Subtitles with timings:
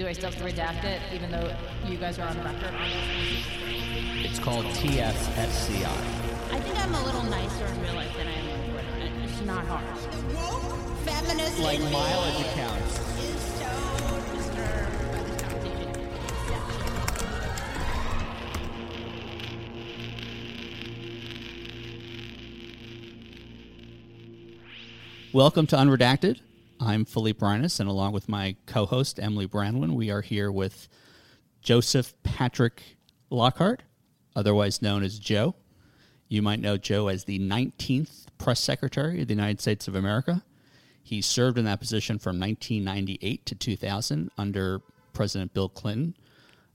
[0.00, 1.54] Do I still have to redact it, even though
[1.86, 2.72] you guys are on record?
[4.24, 5.84] It's called TFSCI.
[6.52, 8.88] I think I'm a little nicer in real life than I am on Twitter.
[9.24, 9.84] It's not hard.
[11.04, 12.98] Feminist Like mileage accounts.
[13.18, 13.68] is so
[14.36, 15.92] Disturbed by this conversation.
[25.34, 26.40] Welcome to Unredacted.
[26.90, 30.88] I'm Philippe Reines, and along with my co host, Emily Brandwin, we are here with
[31.62, 32.82] Joseph Patrick
[33.30, 33.84] Lockhart,
[34.34, 35.54] otherwise known as Joe.
[36.26, 40.42] You might know Joe as the 19th Press Secretary of the United States of America.
[41.00, 44.80] He served in that position from 1998 to 2000 under
[45.12, 46.16] President Bill Clinton.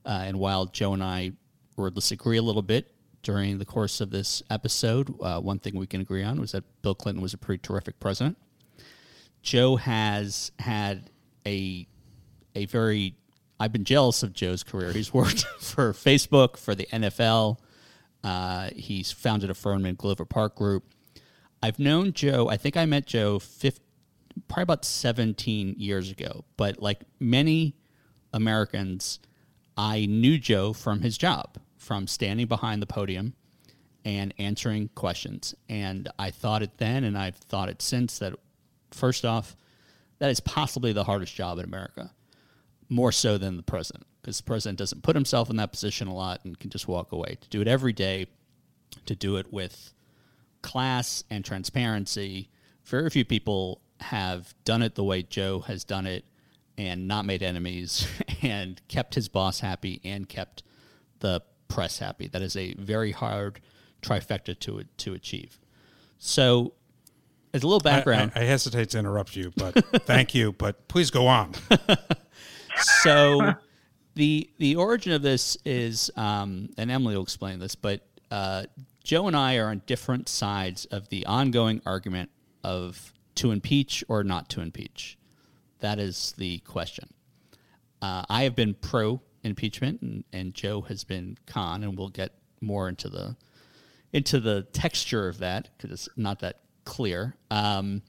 [0.05, 1.33] Uh, and while Joe and I
[1.75, 2.89] were disagree a little bit
[3.21, 6.63] during the course of this episode, uh, one thing we can agree on was that
[6.83, 8.37] Bill Clinton was a pretty terrific president.
[9.45, 11.11] Joe has had
[11.45, 11.87] a
[12.55, 13.15] a very
[13.59, 14.91] I've been jealous of Joe's career.
[14.91, 17.59] He's worked for Facebook, for the NFL.
[18.23, 20.83] Uh, he's founded a firm in Glover Park Group.
[21.63, 22.49] I've known Joe.
[22.49, 23.81] I think I met Joe 50,
[24.47, 26.43] probably about 17 years ago.
[26.57, 27.75] But like many
[28.33, 29.19] Americans,
[29.77, 33.35] I knew Joe from his job, from standing behind the podium
[34.03, 35.55] and answering questions.
[35.69, 38.33] And I thought it then, and I've thought it since that
[38.91, 39.55] first off,
[40.19, 42.11] that is possibly the hardest job in America,
[42.89, 46.13] more so than the president, because the president doesn't put himself in that position a
[46.13, 47.37] lot and can just walk away.
[47.41, 48.27] To do it every day,
[49.05, 49.93] to do it with
[50.61, 52.49] class and transparency,
[52.85, 56.25] very few people have done it the way Joe has done it
[56.77, 58.07] and not made enemies
[58.41, 60.63] and kept his boss happy and kept
[61.19, 62.27] the press happy.
[62.27, 63.61] That is a very hard
[64.01, 65.59] trifecta to to achieve.
[66.17, 66.73] So,
[67.55, 69.73] as a little I- background, I, I hesitate to interrupt you, but
[70.05, 70.51] thank you.
[70.51, 71.53] But please go on.
[73.03, 73.53] so
[74.15, 78.65] the the origin of this is, um, and Emily will explain this, but uh,
[79.03, 82.29] Joe and I are on different sides of the ongoing argument
[82.63, 85.17] of to impeach or not to impeach.
[85.79, 87.13] That is the question.
[88.01, 92.33] Uh, I have been pro impeachment, and, and Joe has been con, and we'll get
[92.59, 93.37] more into the
[94.11, 97.35] into the texture of that because it's not that clear.
[97.51, 98.01] Um,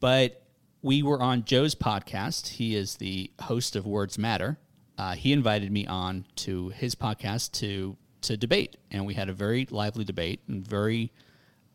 [0.00, 0.42] but
[0.82, 2.48] we were on Joe's podcast.
[2.48, 4.58] He is the host of Words Matter.
[4.98, 9.32] Uh, he invited me on to his podcast to to debate, and we had a
[9.32, 11.10] very lively debate, and very,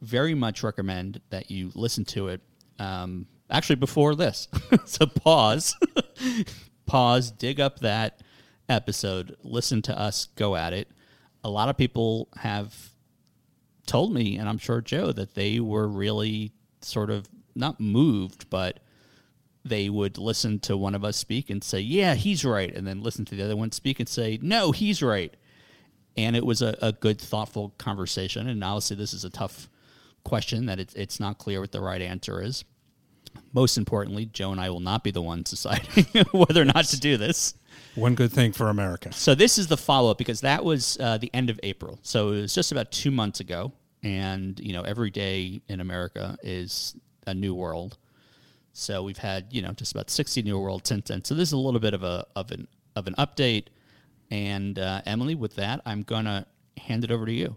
[0.02, 2.42] very much recommend that you listen to it.
[2.78, 4.48] Um, actually, before this,
[4.86, 5.76] so pause,
[6.86, 8.22] pause, dig up that
[8.70, 10.88] episode, listen to us go at it.
[11.44, 12.92] A lot of people have
[13.86, 16.52] told me, and I'm sure Joe, that they were really
[16.82, 18.80] sort of not moved, but
[19.64, 23.02] they would listen to one of us speak and say, "Yeah, he's right," and then
[23.02, 25.36] listen to the other one speak and say, "No, he's right."
[26.18, 28.48] And it was a, a good, thoughtful conversation.
[28.48, 29.70] And obviously, this is a tough
[30.24, 32.64] question that it's it's not clear what the right answer is.
[33.54, 37.00] Most importantly, Joe and I will not be the ones deciding whether or not to
[37.00, 37.56] do this.
[37.96, 39.14] One good thing for America.
[39.14, 42.00] So this is the follow up because that was uh, the end of April.
[42.02, 43.72] So it was just about two months ago,
[44.04, 47.98] and you know every day in America is a new world.
[48.74, 51.24] So we've had you know just about sixty new world since then.
[51.24, 53.68] So this is a little bit of a of an of an update.
[54.32, 56.48] And uh, Emily, with that, I'm gonna
[56.78, 57.56] hand it over to you.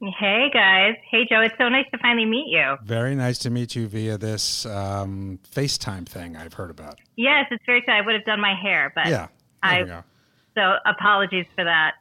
[0.00, 0.94] Hey guys.
[1.10, 1.40] Hey Joe.
[1.40, 2.76] It's so nice to finally meet you.
[2.84, 6.98] Very nice to meet you via this um, FaceTime thing I've heard about.
[7.16, 8.02] Yes, it's very exciting.
[8.02, 9.28] I would have done my hair, but Yeah.
[9.62, 10.02] I
[10.54, 11.94] so apologies for that.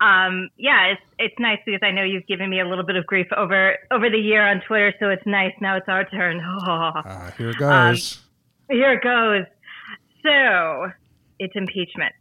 [0.00, 3.04] Um, yeah, it's it's nice because I know you've given me a little bit of
[3.06, 5.52] grief over over the year on Twitter, so it's nice.
[5.60, 6.40] Now it's our turn.
[6.40, 8.20] Uh, here it goes.
[8.70, 9.44] Here it goes.
[10.24, 10.90] So
[11.38, 12.14] it's impeachment.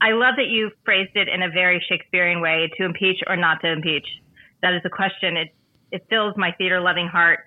[0.00, 3.60] I love that you phrased it in a very Shakespearean way to impeach or not
[3.62, 4.06] to impeach.
[4.64, 5.36] That is a question.
[5.36, 5.54] It,
[5.92, 7.40] it fills my theater loving heart.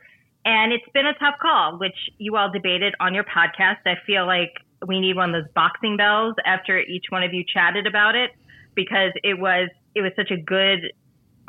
[0.45, 3.77] And it's been a tough call, which you all debated on your podcast.
[3.87, 4.53] I feel like
[4.85, 8.31] we need one of those boxing bells after each one of you chatted about it
[8.75, 10.91] because it was it was such a good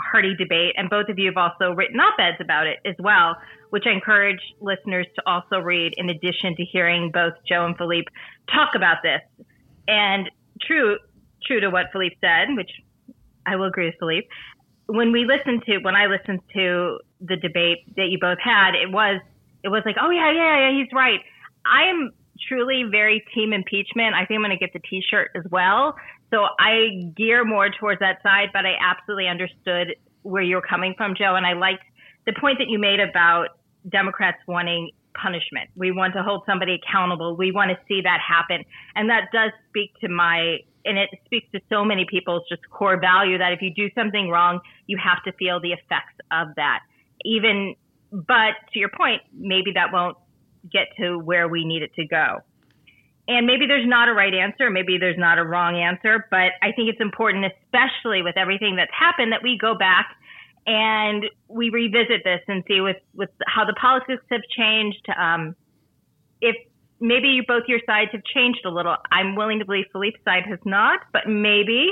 [0.00, 3.36] hearty debate and both of you have also written op-eds about it as well
[3.70, 8.06] which i encourage listeners to also read in addition to hearing both joe and philippe
[8.50, 9.20] talk about this
[9.88, 10.30] and
[10.62, 10.96] true
[11.44, 12.70] true to what philippe said which
[13.44, 14.28] i will agree with philippe
[14.88, 18.90] when we listened to when i listened to the debate that you both had it
[18.90, 19.20] was
[19.62, 21.20] it was like oh yeah yeah yeah he's right
[21.64, 22.10] i am
[22.48, 25.94] truly very team impeachment i think i'm going to get the t-shirt as well
[26.30, 31.14] so I gear more towards that side, but I absolutely understood where you're coming from,
[31.16, 31.34] Joe.
[31.36, 31.84] And I liked
[32.26, 33.48] the point that you made about
[33.88, 35.70] Democrats wanting punishment.
[35.74, 37.34] We want to hold somebody accountable.
[37.36, 38.64] We want to see that happen.
[38.94, 40.58] And that does speak to my,
[40.88, 44.28] and it speaks to so many people's just core value that if you do something
[44.28, 46.80] wrong, you have to feel the effects of that.
[47.24, 47.74] Even,
[48.10, 50.16] but to your point, maybe that won't
[50.72, 52.38] get to where we need it to go.
[53.28, 56.72] And maybe there's not a right answer, maybe there's not a wrong answer, but I
[56.72, 60.16] think it's important, especially with everything that's happened, that we go back
[60.66, 65.06] and we revisit this and see with, with how the politics have changed.
[65.18, 65.54] Um,
[66.40, 66.56] if
[67.00, 70.44] maybe you, both your sides have changed a little, I'm willing to believe Philippe's side
[70.46, 71.88] has not, but maybe.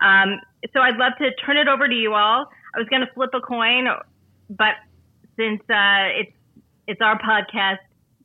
[0.00, 0.40] Um,
[0.72, 2.46] so I'd love to turn it over to you all.
[2.74, 3.86] I was going to flip a coin,
[4.48, 4.74] but
[5.36, 6.32] since uh, it's
[6.86, 7.78] it's our podcast,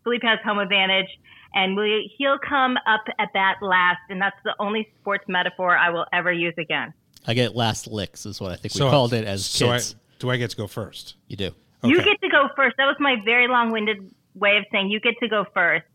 [0.03, 1.07] Philippe has home advantage,
[1.53, 5.89] and we, he'll come up at that last, and that's the only sports metaphor I
[5.89, 6.93] will ever use again.
[7.27, 9.95] I get last licks is what I think we called it as so I, kids.
[10.19, 11.15] do I get to go first?
[11.27, 11.51] you do.
[11.83, 12.77] You get to go first.
[12.77, 15.85] That was my very long-winded way of saying you get to go first.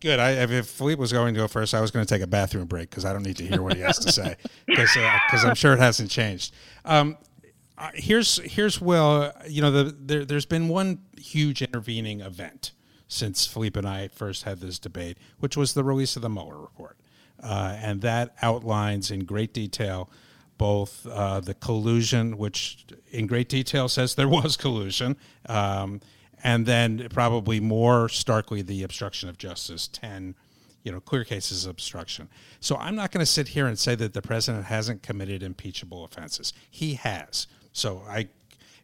[0.00, 0.18] Good.
[0.18, 2.66] I, if- Philippe was going to go first, I was going to take a bathroom
[2.66, 4.36] break because I don't need to hear what he has to say
[4.66, 6.54] because I'm sure it hasn't changed.
[6.84, 7.16] Um,
[7.76, 12.72] uh, here's here's well, you know, the, there, there's been one huge intervening event
[13.06, 16.58] since Philippe and I first had this debate, which was the release of the Mueller
[16.60, 16.98] report,
[17.42, 20.10] uh, and that outlines in great detail
[20.58, 25.16] both uh, the collusion, which in great detail says there was collusion,
[25.48, 26.00] um,
[26.42, 30.34] and then probably more starkly the obstruction of justice, 10
[30.88, 32.28] you know, clear cases of obstruction.
[32.60, 36.04] So I'm not going to sit here and say that the president hasn't committed impeachable
[36.04, 36.52] offenses.
[36.70, 37.46] He has.
[37.72, 38.28] So I,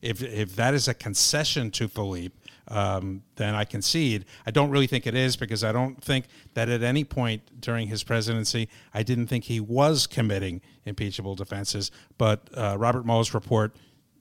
[0.02, 2.34] if if that is a concession to Philippe,
[2.68, 4.26] um, then I concede.
[4.44, 7.88] I don't really think it is because I don't think that at any point during
[7.88, 11.90] his presidency I didn't think he was committing impeachable defenses.
[12.18, 13.76] But uh, Robert Mueller's report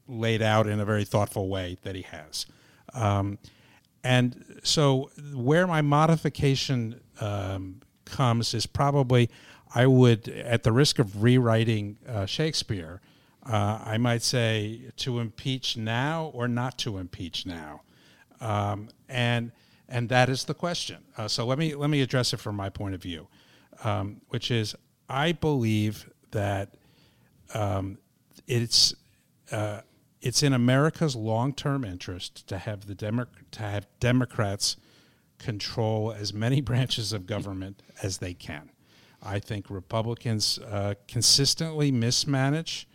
[0.08, 2.46] laid out in a very thoughtful way that he has.
[2.94, 3.38] Um,
[4.04, 9.30] and so, where my modification um, comes is probably
[9.76, 13.02] I would, at the risk of rewriting uh, Shakespeare,
[13.46, 17.82] uh, I might say to impeach now or not to impeach now,
[18.40, 19.52] um, and
[19.90, 21.04] and that is the question.
[21.18, 23.28] Uh, so let me let me address it from my point of view,
[23.84, 24.76] um, which is
[25.10, 26.76] I believe that
[27.54, 27.98] um,
[28.48, 28.96] it's
[29.52, 29.82] uh,
[30.24, 34.78] it's in America's long-term interest to have the Demo- to have Democrats
[35.38, 38.72] control as many branches of government as they can.
[39.22, 42.88] I think Republicans uh, consistently mismanage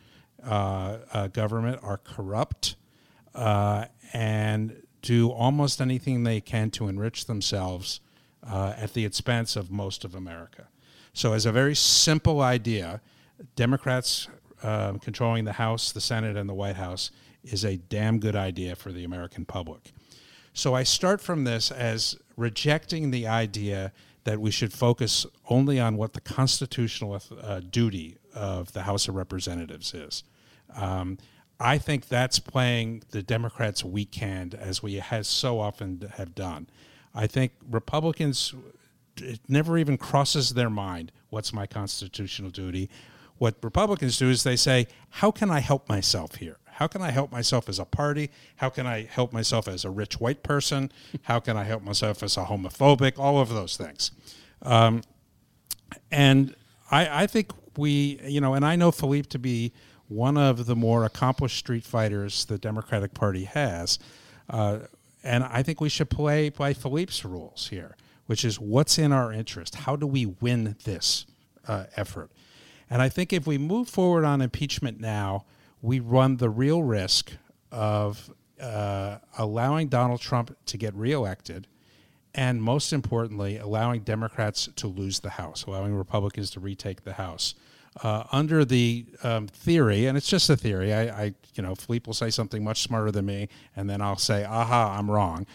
[0.42, 2.76] uh, uh, government, are corrupt,
[3.34, 8.00] uh, and do almost anything they can to enrich themselves
[8.46, 10.68] uh, at the expense of most of America.
[11.12, 13.00] So, as a very simple idea,
[13.56, 14.28] Democrats
[14.62, 17.10] um, controlling the House, the Senate, and the White House
[17.44, 19.92] is a damn good idea for the American public.
[20.52, 23.92] So I start from this as rejecting the idea
[24.24, 29.14] that we should focus only on what the constitutional uh, duty of the House of
[29.14, 30.24] Representatives is.
[30.74, 31.18] Um,
[31.60, 36.68] I think that's playing the Democrats' weak hand, as we has so often have done.
[37.14, 38.54] I think Republicans,
[39.16, 42.88] it never even crosses their mind what's my constitutional duty.
[43.38, 46.58] What Republicans do is they say, how can I help myself here?
[46.66, 48.30] How can I help myself as a party?
[48.56, 50.92] How can I help myself as a rich white person?
[51.22, 53.18] How can I help myself as a homophobic?
[53.18, 54.12] All of those things.
[54.62, 55.02] Um,
[56.12, 56.54] and
[56.90, 59.72] I, I think we, you know, and I know Philippe to be
[60.08, 63.98] one of the more accomplished street fighters the Democratic Party has.
[64.48, 64.80] Uh,
[65.22, 69.32] and I think we should play by Philippe's rules here, which is what's in our
[69.32, 69.74] interest?
[69.74, 71.26] How do we win this
[71.66, 72.30] uh, effort?
[72.90, 75.44] And I think if we move forward on impeachment now,
[75.82, 77.32] we run the real risk
[77.70, 78.30] of
[78.60, 81.66] uh, allowing Donald Trump to get reelected,
[82.34, 87.54] and most importantly, allowing Democrats to lose the House, allowing Republicans to retake the House.
[88.02, 92.04] Uh, under the um, theory, and it's just a theory, I, I, you know, Philippe
[92.06, 95.46] will say something much smarter than me, and then I'll say, aha, I'm wrong.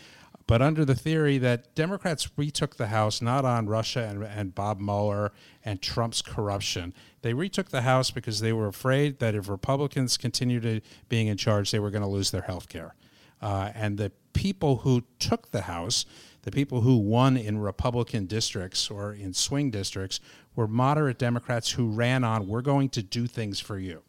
[0.46, 4.80] But under the theory that Democrats retook the House not on Russia and, and Bob
[4.80, 5.32] Mueller
[5.64, 10.64] and Trump's corruption, they retook the House because they were afraid that if Republicans continued
[10.64, 12.94] to being in charge, they were going to lose their health care.
[13.42, 16.06] Uh, and the people who took the House,
[16.42, 20.20] the people who won in Republican districts or in swing districts,
[20.56, 24.04] were moderate Democrats who ran on, we're going to do things for you.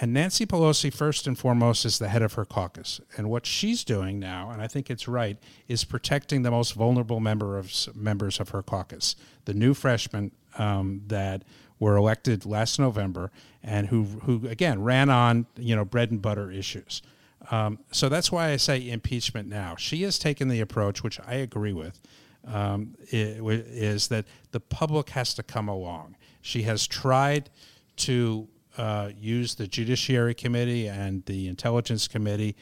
[0.00, 3.00] And Nancy Pelosi, first and foremost, is the head of her caucus.
[3.16, 5.36] And what she's doing now, and I think it's right,
[5.66, 11.02] is protecting the most vulnerable member of, members of her caucus, the new freshmen um,
[11.08, 11.42] that
[11.80, 13.30] were elected last November
[13.62, 17.02] and who, who again, ran on you know bread and butter issues.
[17.50, 19.76] Um, so that's why I say impeachment now.
[19.76, 22.00] She has taken the approach, which I agree with,
[22.44, 26.16] um, is that the public has to come along.
[26.40, 27.50] She has tried
[27.96, 32.56] to uh, use the Judiciary Committee and the Intelligence Committee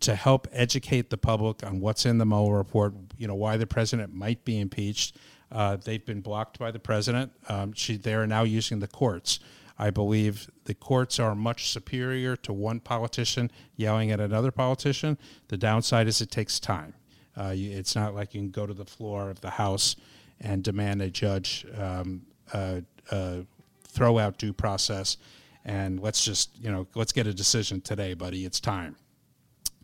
[0.00, 2.94] to help educate the public on what's in the Mueller report.
[3.16, 5.16] You know why the president might be impeached.
[5.50, 7.32] Uh, they've been blocked by the president.
[7.48, 9.40] Um, she, they are now using the courts.
[9.78, 15.18] I believe the courts are much superior to one politician yelling at another politician.
[15.48, 16.94] The downside is it takes time.
[17.38, 19.94] Uh, you, it's not like you can go to the floor of the House
[20.40, 22.22] and demand a judge um,
[22.52, 23.38] uh, uh,
[23.84, 25.16] throw out due process
[25.64, 28.44] and let's just you know let's get a decision today, buddy.
[28.44, 28.96] It's time.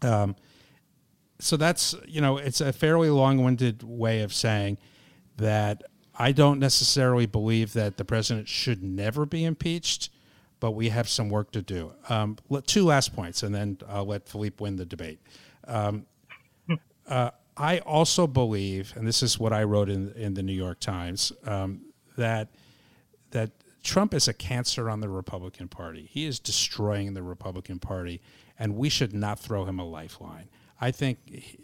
[0.02, 0.37] Um,
[1.38, 4.78] so that's you know it's a fairly long-winded way of saying
[5.37, 5.83] that
[6.16, 10.11] I don't necessarily believe that the president should never be impeached,
[10.61, 11.93] but we have some work to do.
[12.09, 15.21] Um, two last points, and then I'll let Philippe win the debate.
[15.66, 16.07] Um,
[17.09, 20.81] uh, I also believe, and this is what I wrote in in the New York
[20.81, 21.83] Times, um,
[22.16, 22.49] that
[23.31, 23.50] that
[23.85, 26.09] Trump is a cancer on the Republican Party.
[26.11, 28.21] He is destroying the Republican Party,
[28.59, 30.49] and we should not throw him a lifeline.
[30.81, 31.19] I think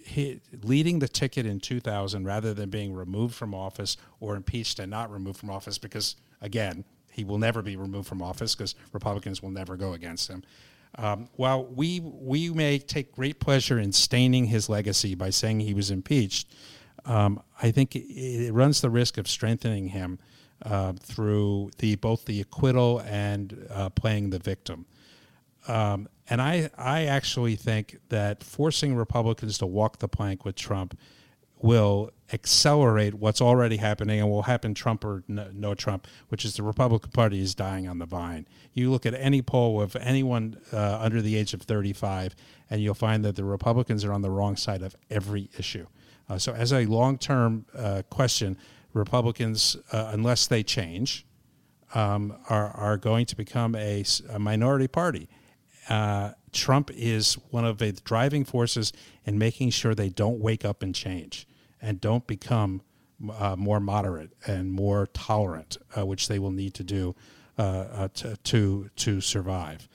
[0.04, 4.90] he, leading the ticket in 2000 rather than being removed from office or impeached and
[4.90, 9.42] not removed from office, because again, he will never be removed from office because Republicans
[9.42, 10.44] will never go against him.
[10.96, 15.74] Um, while we we may take great pleasure in staining his legacy by saying he
[15.74, 16.48] was impeached,
[17.04, 20.18] um, I think it, it runs the risk of strengthening him
[20.62, 24.86] uh, through the both the acquittal and uh, playing the victim.
[25.68, 30.96] Um, and I, I actually think that forcing Republicans to walk the plank with Trump
[31.62, 36.54] will accelerate what's already happening and will happen Trump or no, no Trump, which is
[36.54, 38.46] the Republican Party is dying on the vine.
[38.72, 42.34] You look at any poll of anyone uh, under the age of 35,
[42.70, 45.86] and you'll find that the Republicans are on the wrong side of every issue.
[46.28, 48.56] Uh, so, as a long term uh, question,
[48.92, 51.24] Republicans, uh, unless they change,
[51.94, 54.04] um, are, are going to become a
[54.38, 55.28] minority party.
[55.88, 58.92] Uh, Trump is one of the driving forces
[59.24, 61.46] in making sure they don't wake up and change
[61.80, 62.82] and don't become
[63.38, 67.14] uh, more moderate and more tolerant, uh, which they will need to do
[67.58, 69.88] uh, uh, to, to, to survive.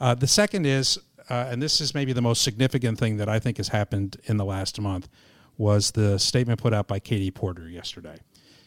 [0.00, 3.68] The second is, and this is maybe the most significant thing that I think has
[3.68, 5.08] happened in the last month,
[5.56, 8.18] was the statement put out by Katie Porter yesterday.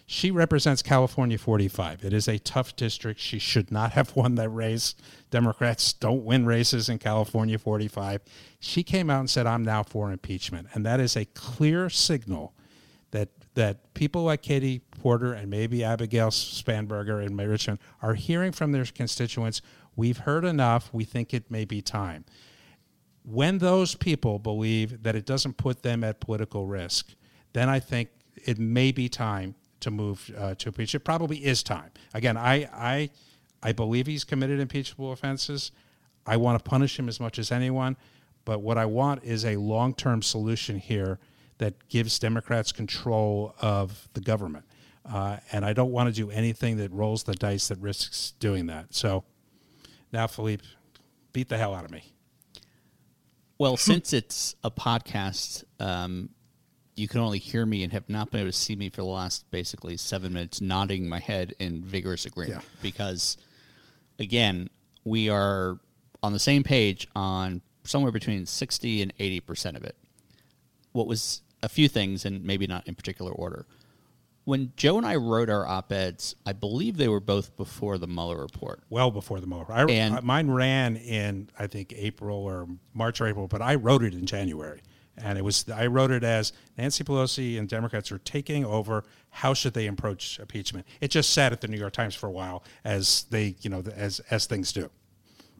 [0.05, 2.05] She represents California 45.
[2.05, 3.19] It is a tough district.
[3.19, 4.93] She should not have won that race.
[5.31, 8.21] Democrats don't win races in California 45.
[8.59, 10.67] She came out and said, I'm now for impeachment.
[10.73, 12.53] And that is a clear signal
[13.11, 18.51] that that people like Katie Porter and maybe Abigail Spanberger and Mary Richmond are hearing
[18.51, 19.61] from their constituents,
[19.95, 22.25] we've heard enough, we think it may be time
[23.25, 27.15] when those people believe that it doesn't put them at political risk,
[27.53, 30.95] then I think it may be time to move uh, to impeach.
[30.95, 31.91] It probably is time.
[32.13, 33.09] Again, I, I,
[33.61, 35.71] I believe he's committed impeachable offenses.
[36.25, 37.97] I want to punish him as much as anyone,
[38.45, 41.19] but what I want is a long-term solution here
[41.57, 44.65] that gives Democrats control of the government.
[45.05, 48.65] Uh, and I don't want to do anything that rolls the dice that risks doing
[48.67, 48.93] that.
[48.95, 49.23] So
[50.11, 50.65] now, Philippe,
[51.31, 52.11] beat the hell out of me.
[53.57, 56.29] Well, since it's a podcast, um,
[56.95, 59.05] you can only hear me and have not been able to see me for the
[59.07, 62.61] last basically seven minutes, nodding my head in vigorous agreement.
[62.63, 62.69] Yeah.
[62.81, 63.37] Because,
[64.19, 64.69] again,
[65.03, 65.77] we are
[66.23, 69.95] on the same page on somewhere between 60 and 80% of it.
[70.93, 73.65] What was a few things, and maybe not in particular order.
[74.45, 78.05] When Joe and I wrote our op eds, I believe they were both before the
[78.07, 78.83] Mueller report.
[78.89, 79.65] well before the Mueller.
[79.71, 84.03] I, And- mine ran in I think April or March or April, but I wrote
[84.03, 84.81] it in January,
[85.17, 89.03] and it was I wrote it as Nancy Pelosi and Democrats are taking over.
[89.29, 90.85] How should they approach impeachment?
[91.01, 93.83] It just sat at the New York Times for a while as they you know
[93.95, 94.89] as as things do.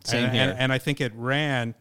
[0.03, 0.43] Same and, here.
[0.43, 1.75] And, and I think it ran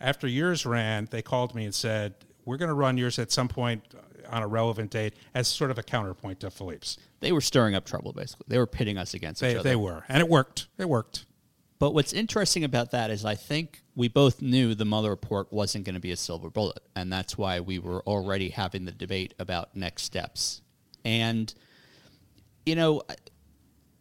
[0.00, 1.08] after yours ran.
[1.10, 3.82] They called me and said we're going to run yours at some point
[4.28, 6.98] on a relevant date as sort of a counterpoint to Philippe's.
[7.20, 8.46] They were stirring up trouble, basically.
[8.48, 9.68] They were pitting us against They each other.
[9.68, 10.68] they were, and it worked.
[10.78, 11.26] It worked.
[11.80, 15.86] But what's interesting about that is I think we both knew the Mueller report wasn't
[15.86, 16.82] going to be a silver bullet.
[16.94, 20.60] And that's why we were already having the debate about next steps.
[21.06, 21.52] And,
[22.66, 23.02] you know,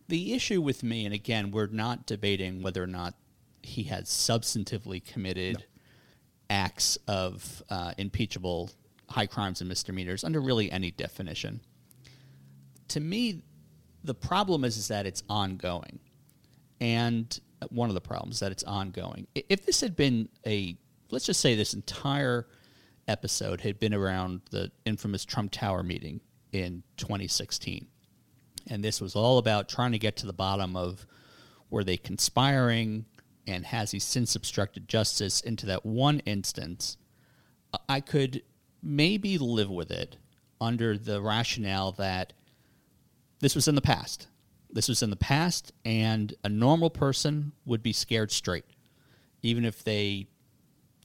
[0.09, 3.13] the issue with me, and again, we're not debating whether or not
[3.63, 5.63] he had substantively committed
[6.49, 8.71] acts of uh, impeachable
[9.09, 11.61] high crimes and misdemeanors under really any definition.
[12.89, 13.41] To me,
[14.03, 15.99] the problem is, is that it's ongoing
[16.81, 19.27] and one of the problems that it's ongoing.
[19.35, 20.77] If this had been a
[21.11, 22.47] let's just say this entire
[23.07, 27.87] episode had been around the infamous Trump Tower meeting in 2016.
[28.67, 31.05] And this was all about trying to get to the bottom of
[31.69, 33.05] were they conspiring
[33.47, 36.97] and has he since obstructed justice into that one instance.
[37.87, 38.43] I could
[38.81, 40.17] maybe live with it
[40.61, 42.33] under the rationale that
[43.39, 44.27] this was in the past.
[44.71, 48.65] This was in the past, and a normal person would be scared straight.
[49.41, 50.27] Even if they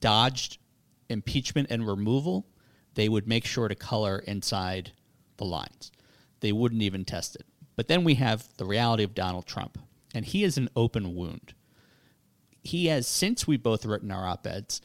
[0.00, 0.59] dodged
[1.09, 2.47] impeachment and removal,
[2.94, 4.92] they would make sure to color inside
[5.38, 5.90] the lines.
[6.40, 7.47] They wouldn't even test it.
[7.76, 9.78] But then we have the reality of Donald Trump,
[10.14, 11.54] and he is an open wound.
[12.62, 14.80] He has, since we both written our op eds,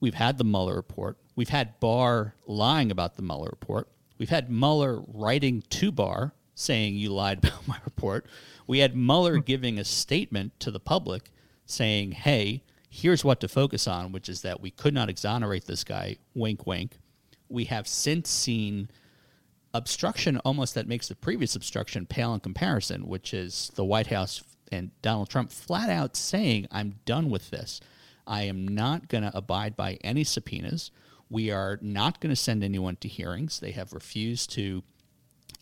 [0.00, 4.50] we've had the Mueller report, we've had Barr lying about the Mueller report, we've had
[4.50, 8.26] Mueller writing to Barr saying you lied about my report,
[8.66, 9.42] we had Mueller hmm.
[9.42, 11.30] giving a statement to the public
[11.66, 15.84] saying, hey, here's what to focus on, which is that we could not exonerate this
[15.84, 16.98] guy, wink, wink.
[17.48, 18.90] We have since seen
[19.72, 24.44] obstruction almost that makes the previous obstruction pale in comparison, which is the White House
[24.70, 27.80] and Donald Trump flat out saying, I'm done with this.
[28.26, 30.90] I am not going to abide by any subpoenas.
[31.28, 33.60] We are not going to send anyone to hearings.
[33.60, 34.82] They have refused to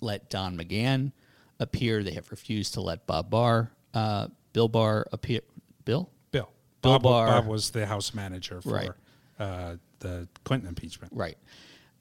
[0.02, 1.12] let Don McGahn
[1.60, 2.02] appear.
[2.02, 5.40] They have refused to let Bob Barr, uh, Bill Barr appear.
[5.84, 6.10] Bill?
[6.30, 6.50] Bill.
[6.82, 7.26] Bill Bob, Barr.
[7.28, 8.90] Bob was the House manager for Right.
[9.38, 11.12] uh, the Clinton impeachment.
[11.14, 11.38] Right.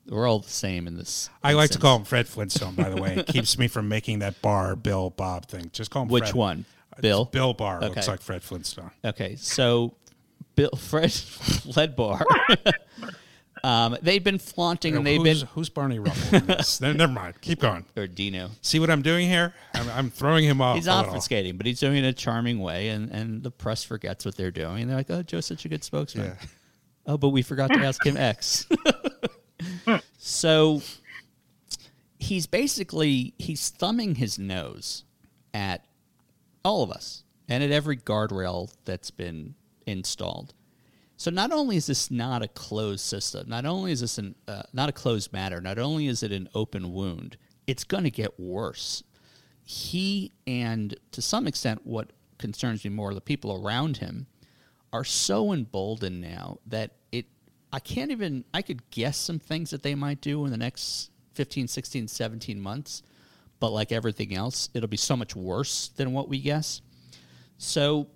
[0.07, 1.29] We're all the same in this.
[1.43, 3.15] I like to call him Fred Flintstone, by the way.
[3.17, 5.69] It keeps me from making that Barr, Bill, Bob thing.
[5.73, 6.33] Just call him Which Fred.
[6.35, 6.65] one?
[7.01, 7.25] Bill?
[7.25, 7.87] Bill Barr Okay.
[7.89, 8.89] looks like Fred Flintstone.
[9.05, 9.93] Okay, so
[10.55, 12.23] Bill Fred Ledbar.
[13.63, 16.81] um, they've been flaunting and they've who's, been who's Barney Rubble in this?
[16.81, 17.41] Ne- Never mind.
[17.41, 17.85] Keep going.
[17.95, 18.49] or Dino.
[18.61, 19.53] See what I'm doing here?
[19.73, 20.75] I'm, I'm throwing him off.
[20.75, 23.83] He's a obfuscating, but he's doing it in a charming way, and, and the press
[23.83, 24.81] forgets what they're doing.
[24.81, 26.47] And they're like, "Oh, Joe's such a good spokesman." Yeah.
[27.05, 28.67] Oh, but we forgot to ask him X.
[30.17, 30.81] so
[32.19, 35.03] he's basically he's thumbing his nose
[35.53, 35.85] at
[36.63, 40.53] all of us and at every guardrail that's been installed.
[41.21, 44.63] So not only is this not a closed system, not only is this an, uh,
[44.73, 48.39] not a closed matter, not only is it an open wound, it's going to get
[48.39, 49.03] worse.
[49.63, 54.25] He and to some extent, what concerns me more, the people around him
[54.91, 57.27] are so emboldened now that it
[57.71, 61.11] I can't even I could guess some things that they might do in the next
[61.35, 63.03] 15, 16, 17 months,
[63.59, 66.81] but like everything else, it'll be so much worse than what we guess.
[67.59, 68.07] So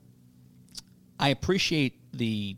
[1.20, 2.58] I appreciate the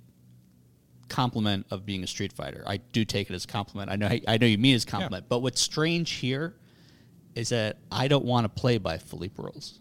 [1.09, 2.63] compliment of being a street fighter.
[2.67, 3.89] I do take it as a compliment.
[3.89, 6.55] I know I know you mean it as a compliment, but what's strange here
[7.35, 9.79] is that I don't want to play by Philippe rules.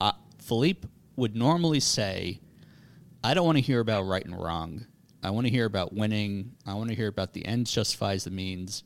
[0.00, 2.40] Uh, Philippe would normally say,
[3.22, 4.86] I don't want to hear about right and wrong.
[5.22, 6.52] I want to hear about winning.
[6.66, 8.84] I want to hear about the ends justifies the means.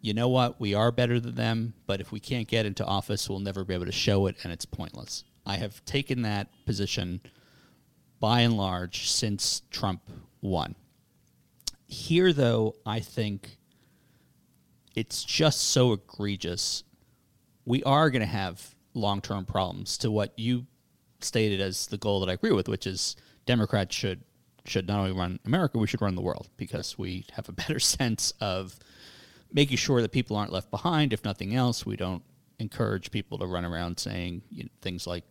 [0.00, 0.60] You know what?
[0.60, 3.74] We are better than them, but if we can't get into office, we'll never be
[3.74, 5.24] able to show it, and it's pointless.
[5.46, 7.20] I have taken that position
[8.20, 10.02] by and large since Trump
[10.40, 10.74] won.
[11.92, 13.58] Here, though, I think
[14.94, 16.84] it's just so egregious.
[17.66, 20.66] We are going to have long term problems to what you
[21.20, 24.22] stated as the goal that I agree with, which is Democrats should
[24.64, 27.78] should not only run America, we should run the world because we have a better
[27.78, 28.78] sense of
[29.52, 31.12] making sure that people aren't left behind.
[31.12, 32.22] If nothing else, we don't
[32.58, 35.24] encourage people to run around saying you know, things like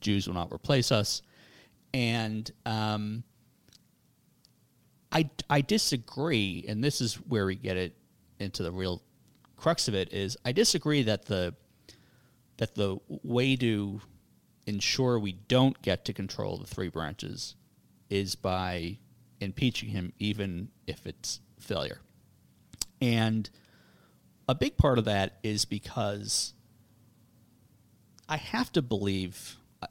[0.00, 1.20] Jews will not replace us.
[1.92, 3.22] And um,
[5.12, 7.96] I, I disagree, and this is where we get it
[8.38, 9.02] into the real
[9.56, 11.54] crux of it is I disagree that the
[12.58, 14.00] that the way to
[14.66, 17.54] ensure we don't get to control the three branches
[18.08, 18.98] is by
[19.40, 22.00] impeaching him even if it's failure.
[23.00, 23.48] And
[24.48, 26.54] a big part of that is because
[28.28, 29.86] I have to believe I,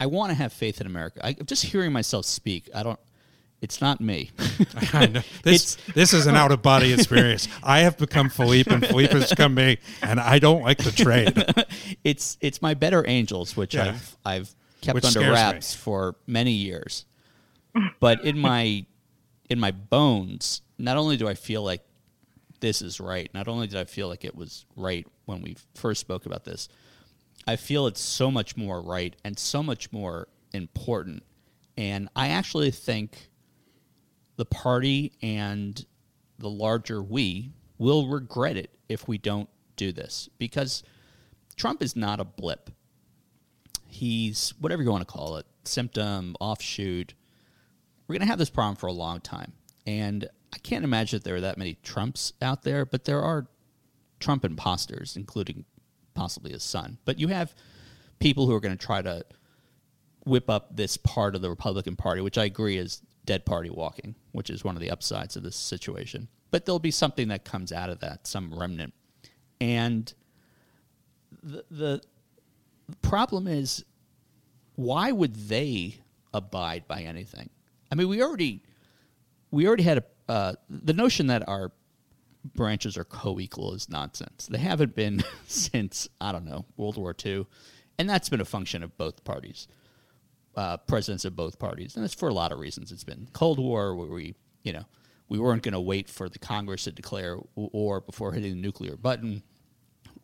[0.00, 1.24] I want to have faith in America.
[1.24, 3.00] I, am just hearing myself speak, I don't
[3.62, 4.30] it's not me.
[4.92, 5.22] I know.
[5.42, 7.48] This this is an out of body experience.
[7.62, 11.44] I have become Philippe, and Philippe has become me, and I don't like the trade.
[12.04, 13.86] it's it's my better angels, which Yeah.
[13.86, 15.34] I've I've kept Which under scares me.
[15.34, 17.06] wraps for many years.
[18.00, 18.84] But in my
[19.50, 21.82] in my bones, not only do I feel like
[22.60, 26.00] this is right, not only did I feel like it was right when we first
[26.00, 26.68] spoke about this,
[27.46, 31.22] I feel it's so much more right and so much more important.
[31.76, 33.30] And I actually think
[34.36, 35.84] the party and
[36.38, 40.82] the larger we will regret it if we don't do this because
[41.56, 42.70] Trump is not a blip.
[43.86, 47.14] He's whatever you want to call it, symptom, offshoot.
[48.06, 49.52] we're going to have this problem for a long time.
[49.86, 53.46] And I can't imagine that there are that many Trumps out there, but there are
[54.20, 55.64] Trump imposters, including
[56.14, 56.98] possibly his son.
[57.04, 57.54] But you have
[58.18, 59.24] people who are going to try to
[60.24, 64.14] whip up this part of the Republican Party, which I agree is dead party walking,
[64.32, 66.28] which is one of the upsides of this situation.
[66.50, 68.94] But there'll be something that comes out of that, some remnant.
[69.60, 70.12] And
[71.42, 72.02] the, the
[73.02, 73.84] problem is,
[74.76, 75.96] why would they
[76.32, 77.50] abide by anything?
[77.90, 78.62] I mean, we already
[79.50, 81.70] we already had a uh, the notion that our
[82.54, 84.46] branches are co-equal is nonsense.
[84.50, 87.46] They haven't been since I don't know World War II,
[87.98, 89.68] and that's been a function of both parties,
[90.56, 92.92] uh, presidents of both parties, and it's for a lot of reasons.
[92.92, 94.84] It's been Cold War where we you know
[95.28, 98.96] we weren't going to wait for the Congress to declare war before hitting the nuclear
[98.96, 99.42] button.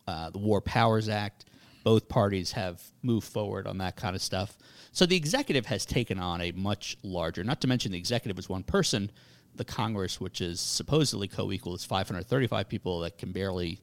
[0.07, 1.45] Uh, the War Powers Act.
[1.83, 4.59] Both parties have moved forward on that kind of stuff.
[4.93, 8.49] So the executive has taken on a much larger, not to mention the executive is
[8.49, 9.11] one person,
[9.55, 13.81] the Congress, which is supposedly co-equal, is 535 people that can barely,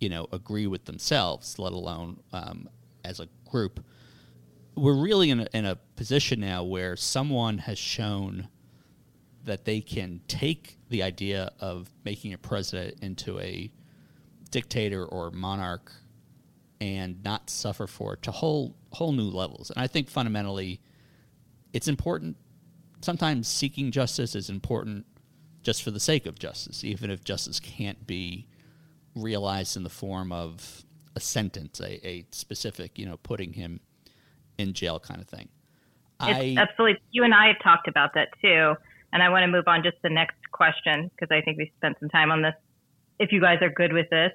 [0.00, 2.68] you know, agree with themselves, let alone um,
[3.04, 3.84] as a group.
[4.80, 8.48] We're really in a, in a position now where someone has shown
[9.44, 13.70] that they can take the idea of making a president into a
[14.50, 15.92] dictator or monarch
[16.80, 19.70] and not suffer for it to whole whole new levels.
[19.70, 20.80] And I think fundamentally,
[21.74, 22.38] it's important.
[23.02, 25.04] Sometimes seeking justice is important
[25.62, 28.46] just for the sake of justice, even if justice can't be
[29.14, 33.80] realized in the form of a sentence, a, a specific, you know, putting him
[34.60, 35.48] in jail kind of thing.
[36.20, 37.00] I, absolutely.
[37.12, 38.74] You and I have talked about that too,
[39.12, 41.72] and I want to move on just to the next question because I think we
[41.76, 42.54] spent some time on this.
[43.18, 44.32] If you guys are good with this,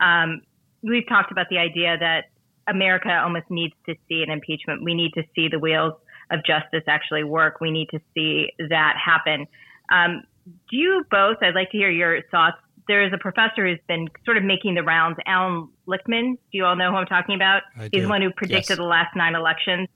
[0.00, 0.42] um,
[0.82, 2.30] we've talked about the idea that
[2.66, 4.82] America almost needs to see an impeachment.
[4.82, 5.94] We need to see the wheels
[6.30, 7.60] of justice actually work.
[7.60, 9.46] We need to see that happen.
[9.92, 10.22] Um,
[10.70, 11.38] do you both?
[11.42, 12.56] I'd like to hear your thoughts.
[12.86, 16.32] There is a professor who's been sort of making the rounds, Alan Lichtman.
[16.34, 17.62] Do you all know who I'm talking about?
[17.78, 18.02] I He's do.
[18.02, 18.78] the one who predicted Yes.
[18.78, 19.88] the last nine elections,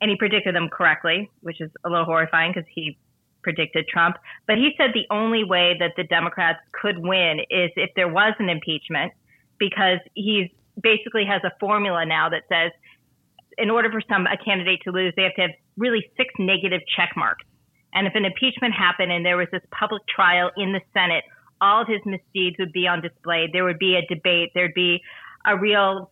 [0.00, 2.96] and he predicted them correctly, which is a little horrifying because he
[3.42, 4.16] predicted Trump.
[4.46, 8.34] But he said the only way that the Democrats could win is if there was
[8.38, 9.12] an impeachment,
[9.58, 10.48] because he's
[10.80, 12.70] basically has a formula now that says
[13.56, 16.80] in order for some a candidate to lose, they have to have really six negative
[16.96, 17.44] check marks.
[17.94, 21.24] And if an impeachment happened and there was this public trial in the Senate,
[21.60, 23.48] all of his misdeeds would be on display.
[23.52, 24.50] There would be a debate.
[24.54, 25.00] There'd be
[25.46, 26.10] a real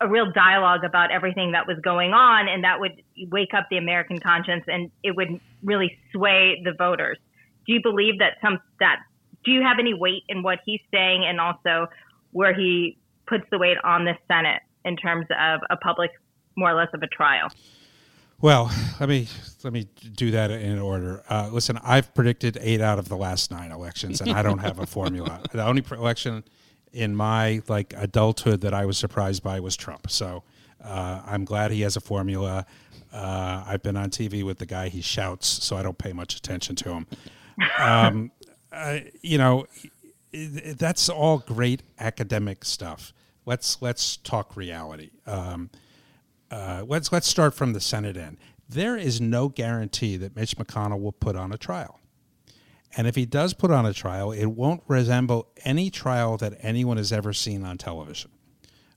[0.00, 3.76] a real dialogue about everything that was going on, and that would wake up the
[3.76, 7.18] American conscience, and it would really sway the voters.
[7.66, 8.96] Do you believe that some that
[9.44, 11.86] do you have any weight in what he's saying, and also
[12.32, 16.10] where he puts the weight on the Senate in terms of a public,
[16.56, 17.48] more or less of a trial?
[18.40, 18.70] Well,
[19.00, 19.28] let me
[19.64, 21.22] let me do that in order.
[21.28, 24.78] Uh, listen, I've predicted eight out of the last nine elections, and I don't have
[24.78, 25.40] a formula.
[25.52, 26.44] The only election
[26.92, 30.10] in my like adulthood that I was surprised by was Trump.
[30.10, 30.42] So
[30.84, 32.66] uh, I'm glad he has a formula.
[33.12, 36.36] Uh, I've been on TV with the guy he shouts, so I don't pay much
[36.36, 37.06] attention to him.
[37.78, 38.30] Um,
[39.22, 39.66] you know,
[40.32, 43.14] that's all great academic stuff.
[43.46, 45.10] Let's let's talk reality.
[45.26, 45.70] Um,
[46.50, 48.38] uh, let's let's start from the Senate end.
[48.68, 52.00] There is no guarantee that Mitch McConnell will put on a trial,
[52.96, 56.96] and if he does put on a trial, it won't resemble any trial that anyone
[56.96, 58.30] has ever seen on television.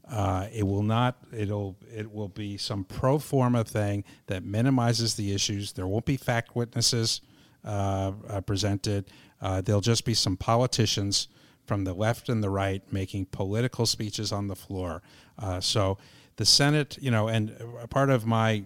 [0.09, 1.17] Uh, it will not.
[1.31, 1.77] It'll.
[1.95, 5.73] It will be some pro forma thing that minimizes the issues.
[5.73, 7.21] There won't be fact witnesses
[7.63, 9.05] uh, uh, presented.
[9.41, 11.27] Uh, there'll just be some politicians
[11.65, 15.03] from the left and the right making political speeches on the floor.
[15.37, 15.99] Uh, so
[16.39, 18.65] the Senate, you know, and a part of my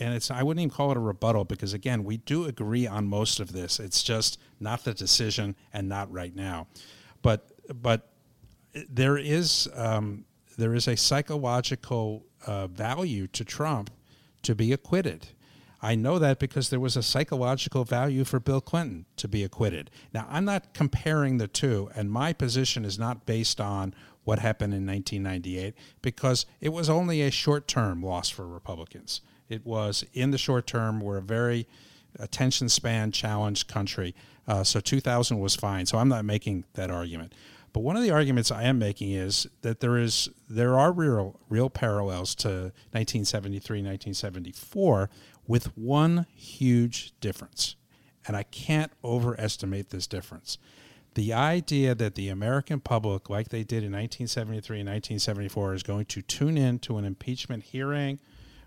[0.00, 3.06] and it's I wouldn't even call it a rebuttal because again we do agree on
[3.06, 3.78] most of this.
[3.78, 6.68] It's just not the decision and not right now,
[7.20, 7.50] but
[7.82, 8.08] but
[8.88, 10.24] there is um,
[10.56, 13.90] there is a psychological uh, value to Trump
[14.42, 15.28] to be acquitted.
[15.82, 19.90] I know that because there was a psychological value for Bill Clinton to be acquitted.
[20.12, 24.74] Now, I'm not comparing the two, and my position is not based on what happened
[24.74, 29.20] in 1998 because it was only a short term loss for Republicans.
[29.48, 31.66] It was in the short term, we're a very
[32.18, 34.14] attention span challenged country.
[34.46, 35.86] Uh, so 2000 was fine.
[35.86, 37.34] So I'm not making that argument.
[37.72, 41.38] But one of the arguments I am making is that there is there are real
[41.48, 45.08] real parallels to 1973, 1974,
[45.46, 47.76] with one huge difference,
[48.26, 50.58] and I can't overestimate this difference.
[51.14, 56.06] The idea that the American public, like they did in 1973 and 1974, is going
[56.06, 58.20] to tune in to an impeachment hearing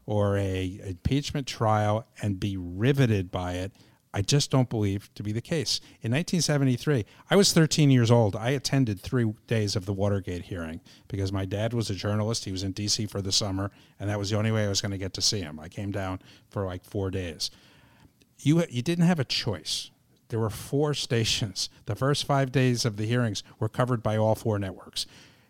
[0.06, 3.71] or a impeachment trial and be riveted by it,
[4.13, 5.79] I just don't believe to be the case.
[6.01, 8.36] In 1973, I was 13 years old.
[8.36, 12.45] I attended three days of the Watergate hearing because my dad was a journalist.
[12.45, 13.08] He was in D.C.
[13.08, 15.21] for the summer, and that was the only way I was going to get to
[15.21, 15.60] see him.
[15.60, 17.49] I came down for like four days.
[18.39, 19.89] You, you didn't have a choice.
[20.34, 21.69] There were four stations.
[21.86, 25.06] The first five days of the hearings were covered by all four networks.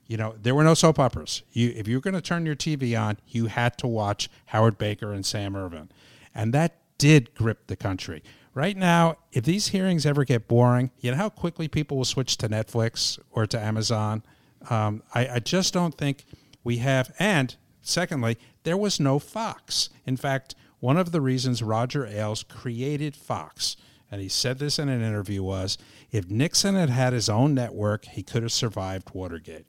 [0.08, 1.42] You know, there were no soap operas.
[1.54, 4.78] You, if you were going to turn your TV on, you had to watch Howard
[4.78, 5.90] Baker and Sam Ervin.
[6.36, 8.24] And that did grip the country.
[8.54, 12.36] Right now, if these hearings ever get boring, you know how quickly people will switch
[12.40, 14.22] to Netflix or to Amazon?
[14.70, 16.26] Um, I, I just don't think
[16.62, 17.16] we have.
[17.20, 19.92] And secondly, there was no Fox.
[20.06, 23.78] In fact, one of the reasons Roger Ailes created Fox,
[24.14, 25.76] and he said this in an interview, was
[26.12, 29.66] if Nixon had had his own network, he could have survived Watergate.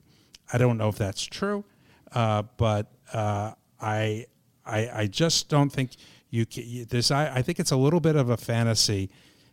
[0.53, 1.65] I don't know if that's true,
[2.13, 4.27] uh, but uh, I,
[4.67, 5.93] I, I just don't think
[6.29, 7.11] you, can, this.
[7.11, 9.09] I, I think it's a little bit of a fantasy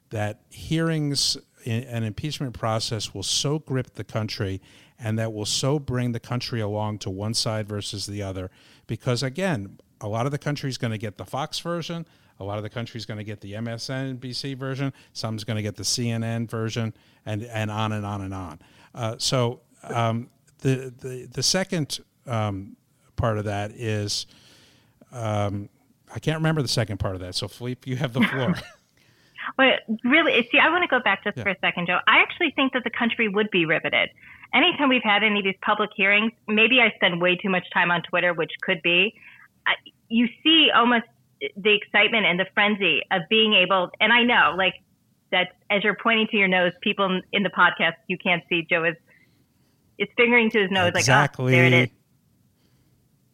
[0.09, 4.59] that hearings in an impeachment process will so grip the country
[4.99, 8.51] and that will so bring the country along to one side versus the other
[8.87, 12.05] because again a lot of the country is going to get the fox version
[12.41, 15.61] a lot of the country is going to get the msnbc version some's going to
[15.63, 16.93] get the cnn version
[17.25, 18.59] and, and on and on and on
[18.95, 22.75] uh, so um, the, the, the second um,
[23.15, 24.25] part of that is
[25.11, 25.69] um,
[26.13, 27.35] I can't remember the second part of that.
[27.35, 28.53] So, Philippe, you have the floor.
[29.57, 29.71] Well,
[30.03, 31.43] really, see, I want to go back just Yeah.
[31.43, 31.97] for a second, Joe.
[32.07, 34.09] I actually think that the country would be riveted.
[34.53, 37.89] Anytime we've had any of these public hearings, maybe I spend way too much time
[37.91, 39.13] on Twitter, which could be.
[39.65, 39.73] I,
[40.09, 41.05] you see almost
[41.55, 44.75] the excitement and the frenzy of being able, and I know, like,
[45.31, 48.83] that as you're pointing to your nose, people in the podcast, you can't see Joe
[48.83, 48.95] is
[49.97, 51.45] is fingering to his nose, ah, exactly.
[51.45, 51.89] like, oh, there it is.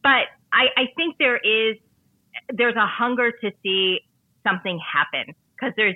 [0.04, 1.78] But I, I think there is
[2.54, 4.00] there's a hunger to see
[4.46, 5.96] something happen because there's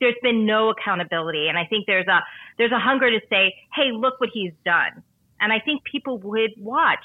[0.00, 2.20] there's been no accountability, and I think there's a
[2.56, 5.02] there's a hunger to say, hey, look what he's done,
[5.40, 7.04] and I think people would watch.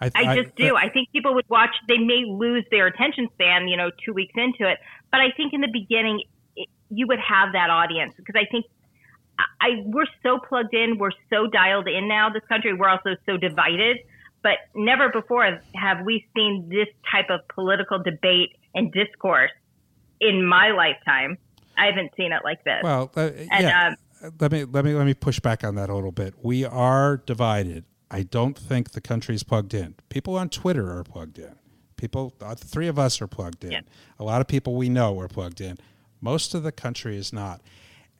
[0.00, 0.76] I just do.
[0.76, 1.74] I think people would watch.
[1.88, 4.78] They may lose their attention span, you know, two weeks into it.
[5.10, 6.22] But I think in the beginning,
[6.56, 8.66] it, you would have that audience because I think
[9.38, 12.30] I, I we're so plugged in, we're so dialed in now.
[12.30, 13.98] This country, we're also so divided.
[14.42, 19.50] But never before have we seen this type of political debate and discourse
[20.20, 21.38] in my lifetime.
[21.76, 22.80] I haven't seen it like this.
[22.82, 23.94] Well, uh, And, yeah.
[24.40, 26.34] let me let me let me push back on that a little bit.
[26.42, 27.84] We are divided.
[28.10, 29.94] I don't think the country's plugged in.
[30.08, 31.54] People on Twitter are plugged in.
[31.96, 33.72] People, uh, the three of us are plugged in.
[33.72, 33.80] Yeah.
[34.18, 35.78] A lot of people we know are plugged in.
[36.20, 37.60] Most of the country is not.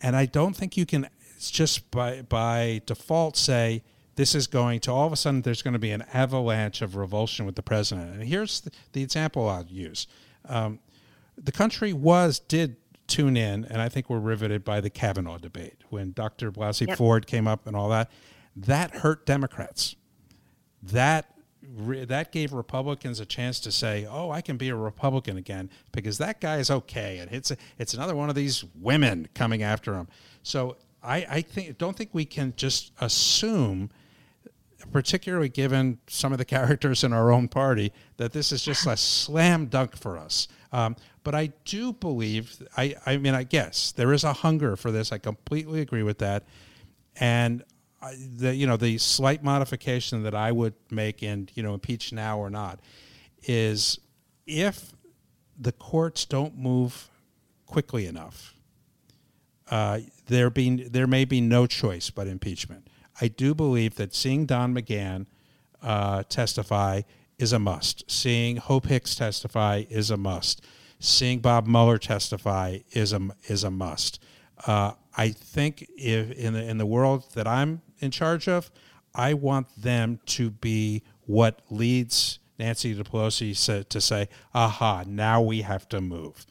[0.01, 3.85] And I don't think you can it's just by by default say
[4.17, 6.97] this is going to all of a sudden there's going to be an avalanche of
[6.97, 8.15] revulsion with the president.
[8.15, 10.09] And here's the, the example I'll use.
[10.49, 10.81] Um,
[11.37, 15.77] the country was did tune in, and I think we're riveted by the Kavanaugh debate
[15.89, 16.51] when Dr.
[16.51, 16.99] Blasey Yep.
[16.99, 18.11] Ford came up and all that.
[18.67, 19.97] That hurt Democrats.
[20.83, 25.71] That that gave Republicans a chance to say, "Oh, I can be a Republican again
[25.93, 29.95] because that guy is okay." And it's it's another one of these women coming after
[29.95, 30.09] him.
[30.43, 33.91] So I, I think don't think we can just assume
[34.93, 38.97] particularly given some of the characters in our own party, that this is just a
[38.97, 40.49] slam dunk for us.
[40.73, 44.91] Um, but I do believe, I, I mean, I guess there is a hunger for
[44.91, 45.13] this.
[45.13, 46.45] I completely agree with that.
[47.17, 47.65] And
[48.01, 52.13] I, the, you know, the slight modification that I would make in, you know, impeach
[52.13, 52.81] now or not
[53.45, 53.99] is
[54.47, 54.93] if
[55.59, 57.09] the courts don't move
[57.67, 58.55] quickly enough,
[59.71, 62.89] uh, there be there may be no choice but impeachment.
[63.21, 65.27] I do believe that seeing Don McGahn
[65.83, 67.03] uh, testify
[67.39, 68.11] is a must.
[68.11, 70.65] Seeing Hope Hicks testify is a must.
[71.01, 74.21] Seeing Bob Mueller testify is a is a must.
[74.67, 78.71] Uh, I think if in the in the world that I'm in charge of,
[79.15, 85.05] I want them to be what leads Nancy Pelosi to say, "Aha!
[85.07, 86.47] Now we have to move."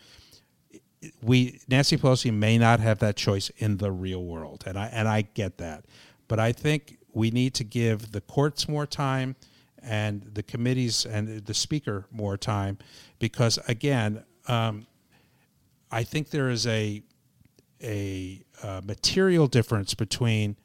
[1.21, 5.07] we Nancy Pelosi may not have that choice in the real world, and I and
[5.07, 5.85] I get that,
[6.27, 9.35] but I think we need to give the courts more time
[9.81, 12.77] and the committees and the speaker more time
[13.19, 14.87] because again, um,
[15.91, 17.03] I think there is a
[17.81, 20.55] a uh, material difference between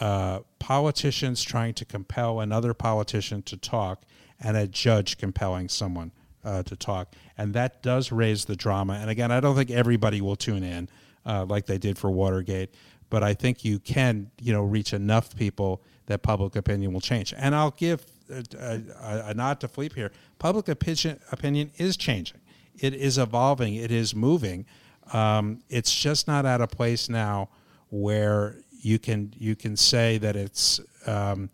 [0.00, 4.02] uh, politicians trying to compel another politician to talk
[4.40, 6.12] and a judge compelling someone
[6.44, 7.14] uh, to talk.
[7.38, 8.94] And that does raise the drama.
[8.94, 10.88] And again, I don't think everybody will tune in
[11.24, 12.74] uh, like they did for Watergate,
[13.10, 17.32] but I think you can, you know, reach enough people that public opinion will change.
[17.36, 20.10] And I'll give a, a, a nod to Philippe here.
[20.38, 22.40] Public opinion, opinion is changing.
[22.78, 23.74] It is evolving.
[23.74, 24.66] It is moving.
[25.12, 27.50] Um, it's just not at a place now
[27.90, 31.50] where you can you can say that it's um,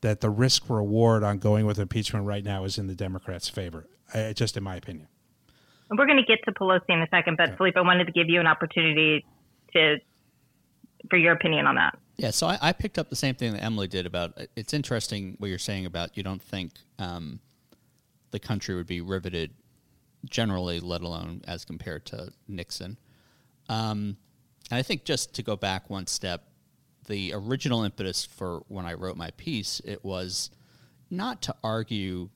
[0.00, 3.86] that the risk reward on going with impeachment right now is in the Democrats' favor.
[4.12, 5.08] I, just in my opinion.
[5.88, 8.12] And we're going to get to Pelosi in a second, but Philippe, I wanted to
[8.12, 9.24] give you an opportunity
[9.74, 9.98] to
[11.10, 11.98] for your opinion on that.
[12.16, 14.38] Yeah, so I, I, picked up the same thing that Emily did about.
[14.54, 17.40] It's interesting what you're saying about you don't think um,
[18.30, 19.50] the country would be riveted
[20.24, 22.98] generally, let alone as compared to Nixon.
[23.68, 24.16] Um,
[24.70, 26.44] and I think just to go back one step,
[27.06, 30.50] the original impetus for when I wrote my piece, it was
[31.10, 32.30] not to argue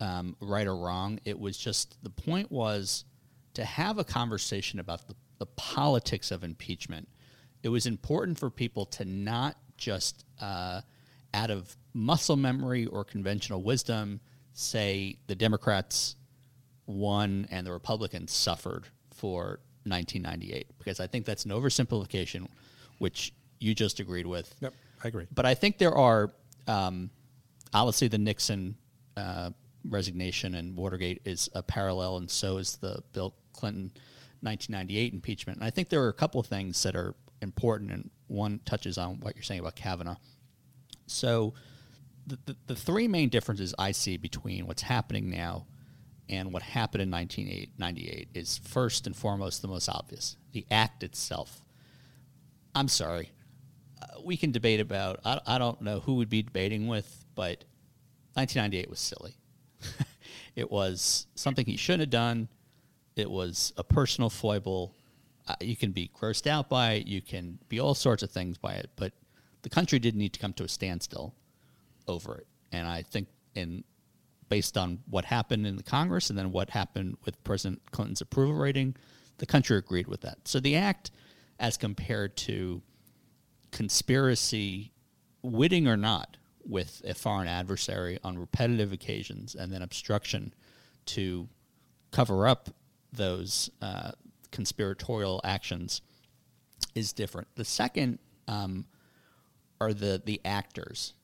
[0.00, 1.20] um, right or wrong.
[1.24, 3.04] It was just the point was
[3.54, 7.08] to have a conversation about the, the politics of impeachment.
[7.62, 10.82] It was important for people to not just uh,
[11.32, 14.20] out of muscle memory or conventional wisdom
[14.52, 16.16] say the Democrats
[16.86, 22.46] won and the Republicans suffered for 1998 because I think that's an oversimplification,
[22.98, 24.54] which you just agreed with.
[24.60, 25.26] Yep, I agree.
[25.32, 26.32] But I think there are
[26.66, 27.10] um,
[27.72, 28.76] obviously the Nixon
[29.16, 29.50] uh,
[29.88, 33.92] resignation and Watergate is a parallel, and so is the Bill Clinton
[34.40, 35.58] 1998 impeachment.
[35.58, 38.98] And I think there are a couple of things that are important, and one touches
[38.98, 40.16] on what you're saying about Kavanaugh.
[41.06, 41.54] So,
[42.26, 45.66] the, the, the three main differences I see between what's happening now
[46.28, 51.60] and what happened in 1998 is first and foremost the most obvious the act itself.
[52.74, 53.30] I'm sorry.
[54.24, 57.64] We can debate about, I, I don't know who would be debating with, but
[58.34, 59.36] 1998 was silly.
[60.56, 62.48] it was something he shouldn't have done.
[63.16, 64.94] It was a personal foible.
[65.46, 67.06] Uh, you can be grossed out by it.
[67.06, 68.90] You can be all sorts of things by it.
[68.96, 69.12] But
[69.62, 71.34] the country did need to come to a standstill
[72.08, 72.46] over it.
[72.72, 73.84] And I think, in
[74.48, 78.54] based on what happened in the Congress and then what happened with President Clinton's approval
[78.54, 78.94] rating,
[79.38, 80.38] the country agreed with that.
[80.44, 81.10] So the act,
[81.58, 82.82] as compared to
[83.74, 84.92] conspiracy,
[85.42, 90.54] witting or not, with a foreign adversary on repetitive occasions and then obstruction
[91.06, 91.48] to
[92.12, 92.70] cover up
[93.12, 94.12] those uh,
[94.52, 96.02] conspiratorial actions
[96.94, 97.48] is different.
[97.56, 98.86] The second um,
[99.80, 101.14] are the, the actors.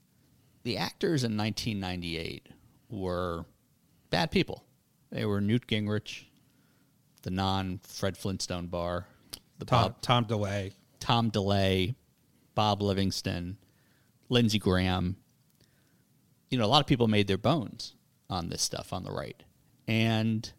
[0.64, 2.48] The actors in 1998
[2.90, 3.44] were
[4.10, 4.64] bad people.
[5.12, 6.24] They were Newt Gingrich,
[7.22, 9.06] the non Fred Flintstone Barr,
[9.60, 11.94] the Tom, Bob, Tom DeLay, Tom DeLay,
[12.60, 13.56] Bob Livingston,
[14.28, 15.16] Lindsey Graham,
[16.50, 17.94] you know, a lot of people made their bones
[18.28, 19.42] on this stuff on the right.
[19.88, 20.52] And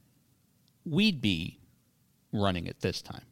[0.83, 1.59] we'd be
[2.33, 3.25] running it this time.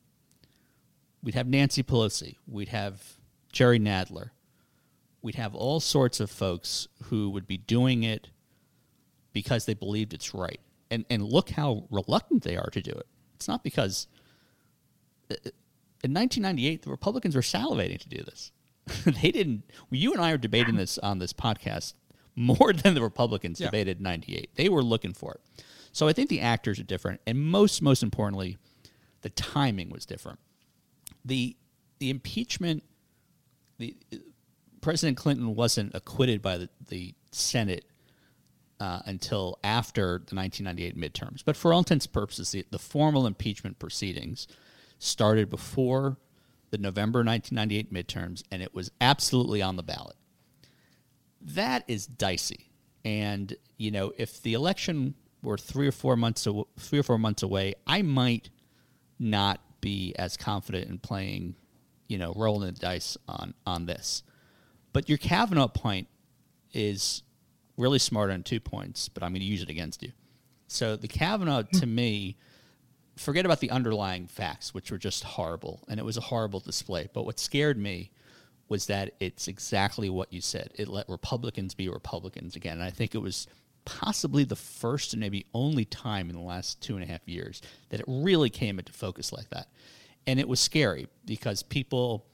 [1.24, 2.36] We'd have Nancy Pelosi.
[2.46, 3.18] We'd have
[3.52, 4.30] Jerry Nadler.
[5.24, 8.30] We'd have all sorts of folks who would be doing it
[9.34, 10.62] because they believed it's right.
[10.92, 13.08] And, and look how reluctant they are to do it.
[13.34, 14.06] It's not because
[15.32, 15.38] uh,
[16.04, 18.52] in 1998, the Republicans were salivating to do this.
[19.06, 19.64] they didn't.
[19.90, 21.94] You and I are debating this on this podcast
[22.36, 23.68] more than the Republicans yeah.
[23.68, 24.52] debated in 98.
[24.56, 25.42] They were looking for it.
[25.92, 27.22] So I think the actors are different.
[27.26, 28.58] And most, most importantly,
[29.22, 30.40] the timing was different.
[31.26, 31.58] The,
[32.00, 32.84] the impeachment,
[33.78, 33.96] the,
[34.82, 37.86] President Clinton wasn't acquitted by the, the Senate
[38.80, 41.44] uh, until after the 1998 midterms.
[41.44, 44.48] But for all intents and purposes, the, the formal impeachment proceedings
[45.00, 46.18] started before
[46.72, 50.16] the November 1998 midterms, and it was absolutely on the ballot
[51.42, 52.72] that is dicey.
[53.06, 57.18] And you know, if the election were three or four months aw- three or four
[57.18, 58.50] months away, I might
[59.20, 61.56] not be as confident in playing,
[62.08, 64.24] you know, rolling the dice on on this.
[64.92, 66.08] But your Kavanaugh point
[66.74, 67.24] is
[67.78, 70.12] really smart on two points, but I'm going to use it against you.
[70.68, 72.38] So the Kavanaugh to me,
[73.20, 77.10] forget about the underlying facts, which were just horrible, and it was a horrible display.
[77.14, 78.12] But what scared me
[78.70, 80.72] was that it's exactly what you said.
[80.76, 82.78] It let Republicans be Republicans again.
[82.78, 83.48] And I think it was
[83.84, 87.62] possibly the first and maybe only time in the last two and a half years
[87.90, 89.68] that it really came into focus like that.
[90.28, 92.26] And it was scary because people,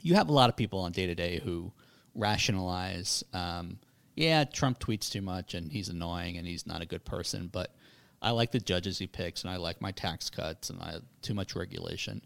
[0.00, 1.72] you have a lot of people on day to day who
[2.14, 3.78] rationalize, um,
[4.14, 7.74] yeah, Trump tweets too much and he's annoying and he's not a good person, but
[8.22, 11.34] I like the judges he picks and I like my tax cuts and I too
[11.34, 12.22] much regulation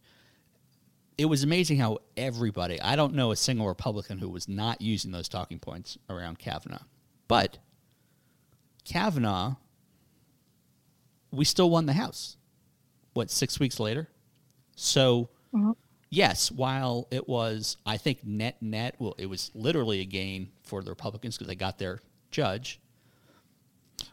[1.17, 5.13] it was amazing how everybody, I don't know a single Republican who was not using
[5.13, 6.83] those talking points around Kavanaugh.
[7.29, 7.59] But
[8.85, 9.57] Kavanaugh,
[11.31, 12.37] we still won the House.
[13.13, 14.09] What, six weeks later?
[14.75, 15.73] So, mm-hmm.
[16.11, 20.83] yes, while it was, I think, net net, well, it was literally a gain for
[20.83, 22.01] the Republicans because they got their
[22.33, 22.81] judge,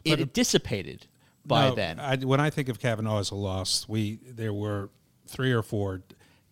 [0.04, 1.06] it, it dissipated
[1.44, 1.98] by no, then.
[2.00, 4.90] I, when I think of Kavanaugh as a loss, we there were
[5.26, 6.02] three or four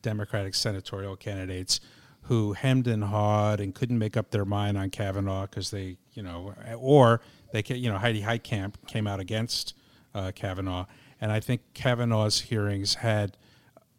[0.03, 1.80] Democratic senatorial candidates
[2.22, 6.22] who hemmed and hawed and couldn't make up their mind on Kavanaugh because they, you
[6.22, 7.20] know, or
[7.53, 9.74] they, you know, Heidi Heitkamp came out against
[10.14, 10.86] uh, Kavanaugh,
[11.20, 13.36] and I think Kavanaugh's hearings had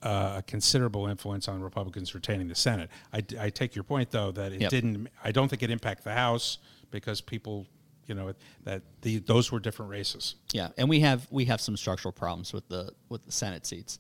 [0.01, 2.89] uh, a considerable influence on Republicans retaining the Senate.
[3.13, 4.69] I, I take your point though that it Yep.
[4.71, 5.07] didn't.
[5.23, 6.57] I don't think it impacted the House
[6.89, 7.67] because people,
[8.07, 8.33] you know,
[8.63, 10.35] that the those were different races.
[10.53, 13.99] Yeah, and we have we have some structural problems with the with the Senate seats.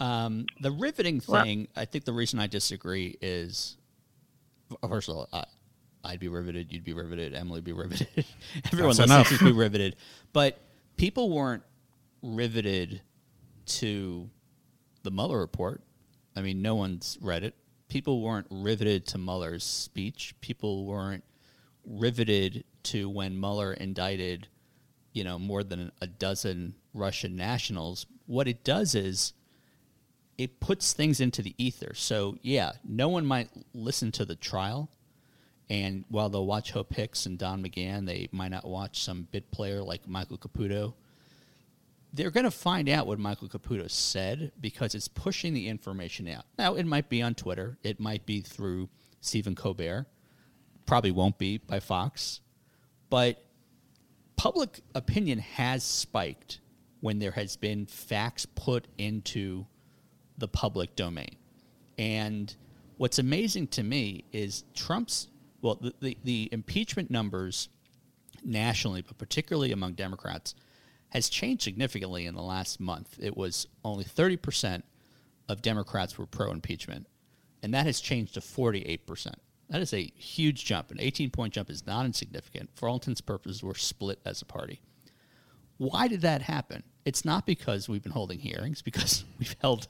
[0.00, 3.76] Um, the riveting Well- thing, I think the reason I disagree is,
[4.88, 5.44] first of all, I,
[6.02, 8.08] I'd be riveted, you'd be riveted, Emily would be riveted,
[8.72, 9.30] everyone That's listening enough.
[9.30, 9.96] would be riveted.
[10.32, 10.58] But
[10.96, 11.62] people weren't
[12.22, 13.02] riveted
[13.66, 14.28] to
[15.04, 15.80] the Mueller report.
[16.36, 17.54] I mean, no one's read it.
[17.88, 20.34] People weren't riveted to Mueller's speech.
[20.40, 21.22] People weren't
[21.86, 24.48] riveted to when Mueller indicted,
[25.12, 28.06] you know, more than a dozen Russian nationals.
[28.26, 29.32] What it does is
[30.36, 31.94] it puts things into the ether.
[31.94, 34.90] So, yeah, no one might listen to the trial.
[35.70, 39.50] And while they'll watch Hope Hicks and Don McGahn, they might not watch some bit
[39.50, 40.94] player like Michael Caputo
[42.14, 46.44] they're going to find out what Michael Caputo said because it's pushing the information out.
[46.56, 48.88] Now, it might be on Twitter, it might be through
[49.20, 50.06] Stephen Colbert,
[50.86, 52.40] probably won't be by Fox,
[53.10, 53.44] but
[54.36, 56.60] public opinion has spiked
[57.00, 59.66] when there has been facts put into
[60.38, 61.36] the public domain.
[61.98, 62.54] And
[62.96, 65.28] what's amazing to me is Trump's,
[65.62, 67.68] well, the, the, the impeachment numbers
[68.42, 70.54] nationally, but particularly among Democrats,
[71.10, 73.16] has changed significantly in the last month.
[73.20, 74.82] It was only 30%
[75.48, 77.06] of Democrats were pro impeachment,
[77.62, 79.34] and that has changed to 48%.
[79.70, 80.90] That is a huge jump.
[80.90, 82.70] An 18 point jump is not insignificant.
[82.74, 84.80] For all intents and purposes, we're split as a party.
[85.78, 86.82] Why did that happen?
[87.04, 89.88] It's not because we've been holding hearings, because we've held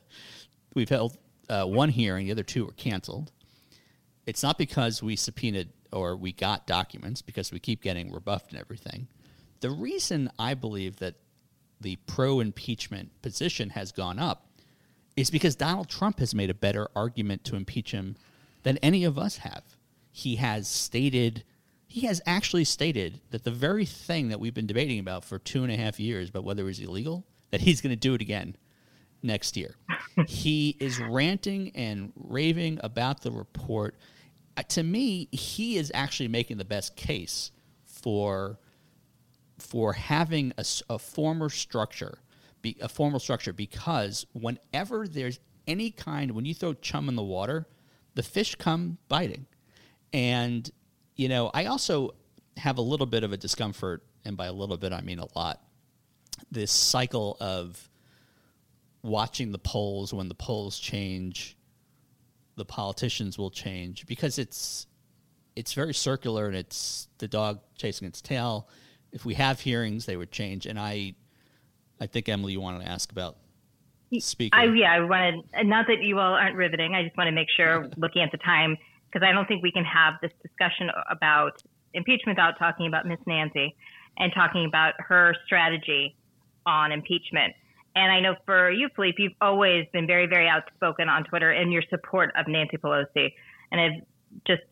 [0.75, 1.17] we've held
[1.49, 3.31] uh, one hearing, the other two were canceled.
[4.27, 8.61] It's not because we subpoenaed or we got documents, because we keep getting rebuffed and
[8.61, 9.07] everything.
[9.61, 11.15] The reason I believe that
[11.81, 14.49] the pro impeachment position has gone up
[15.17, 18.17] is because Donald Trump has made a better argument to impeach him
[18.65, 19.63] than any of us have.
[20.11, 21.45] He has stated,
[21.87, 25.63] he has actually stated that the very thing that we've been debating about for two
[25.63, 28.21] and a half years about whether it was illegal, that he's going to do it
[28.21, 28.57] again
[29.23, 29.77] next year.
[30.27, 33.97] he is ranting and raving about the report.
[34.57, 37.53] Uh, to me, he is actually making the best case
[37.85, 38.59] for
[39.57, 42.19] for having a, a former structure,
[42.61, 45.39] be, a formal structure, because whenever there's
[45.69, 47.67] any kind, when you throw chum in the water,
[48.15, 49.47] the fish come biting.
[50.13, 50.71] And,
[51.17, 52.15] you know, I also
[52.57, 55.27] have a little bit of a discomfort, and by a little bit, I mean a
[55.37, 55.63] lot,
[56.51, 57.91] this cycle of
[59.03, 61.57] watching the polls when the polls change,
[62.57, 64.87] the politicians will change because it's
[65.57, 68.69] it's very circular and it's the dog chasing its tail.
[69.13, 70.67] If we have hearings, they would change.
[70.67, 71.15] And I,
[72.01, 73.37] I think Emily, you wanted to ask about
[74.21, 74.57] speaker.
[74.57, 76.95] I, yeah, I wanted, not that you all aren't riveting.
[76.95, 79.73] I just want to make sure, looking at the time, because I don't think we
[79.73, 81.63] can have this discussion about
[81.93, 83.77] impeachment without talking about Miss Nancy
[84.19, 86.17] and talking about her strategy
[86.67, 87.55] on impeachment.
[87.97, 91.71] And I know for you, Philippe, you've always been very, very outspoken on Twitter in
[91.71, 93.33] your support of Nancy Pelosi.
[93.71, 94.07] And it
[94.47, 94.63] just,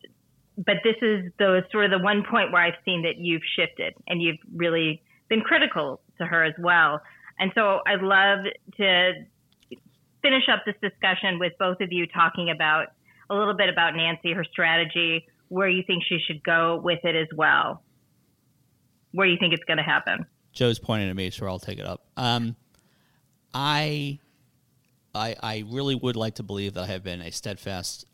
[0.57, 3.93] but this is the sort of the one point where I've seen that you've shifted
[4.07, 7.01] and you've really been critical to her as well.
[7.39, 8.39] And so I'd love
[8.77, 9.13] to
[10.23, 12.87] finish up this discussion with both of you talking about
[13.29, 17.15] a little bit about Nancy, her strategy, where you think she should go with it
[17.15, 17.83] as well,
[19.11, 20.25] where you think it's going to happen.
[20.51, 22.05] Joe's pointing at me, so I'll take it up.
[22.17, 22.55] Um,
[23.53, 24.19] I,
[25.13, 28.05] I, I really would like to believe that I have been a steadfast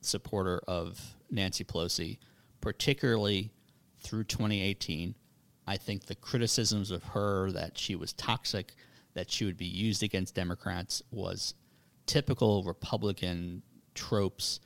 [0.00, 2.18] supporter of Nancy Pelosi,
[2.60, 3.52] particularly
[3.98, 5.14] through 2018.
[5.66, 8.74] I think the criticisms of her that she was toxic,
[9.14, 11.54] that she would be used against Democrats, was
[12.06, 13.62] typical Republican
[13.94, 14.60] tropes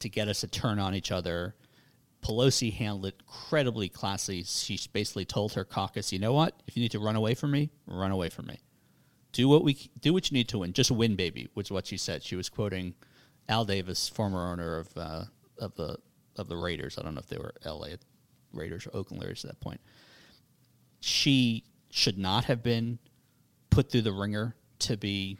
[0.00, 1.54] to get us to turn on each other.
[2.22, 4.42] Pelosi handled it incredibly classy.
[4.44, 6.62] She basically told her caucus, "You know what?
[6.66, 8.60] If you need to run away from me, run away from me.
[9.32, 10.72] Do what we do what you need to win.
[10.72, 12.22] Just win, baby." Was what she said.
[12.22, 12.94] She was quoting
[13.48, 15.24] Al Davis, former owner of uh,
[15.58, 15.98] of the
[16.36, 16.98] of the Raiders.
[16.98, 17.96] I don't know if they were L.A.
[18.52, 19.80] Raiders or Oakland Raiders at that point.
[21.00, 22.98] She should not have been
[23.72, 25.38] put through the ringer to be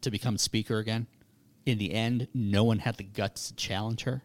[0.00, 1.08] to become speaker again.
[1.66, 4.22] In the end, no one had the guts to challenge her.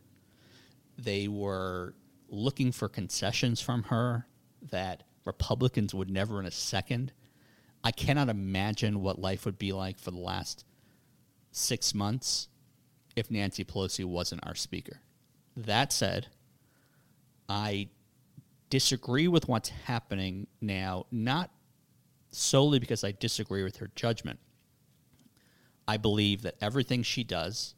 [0.97, 1.95] They were
[2.29, 4.27] looking for concessions from her
[4.69, 7.11] that Republicans would never in a second.
[7.83, 10.63] I cannot imagine what life would be like for the last
[11.51, 12.47] six months
[13.15, 15.01] if Nancy Pelosi wasn't our speaker.
[15.57, 16.27] That said,
[17.49, 17.89] I
[18.69, 21.49] disagree with what's happening now, not
[22.31, 24.39] solely because I disagree with her judgment.
[25.87, 27.75] I believe that everything she does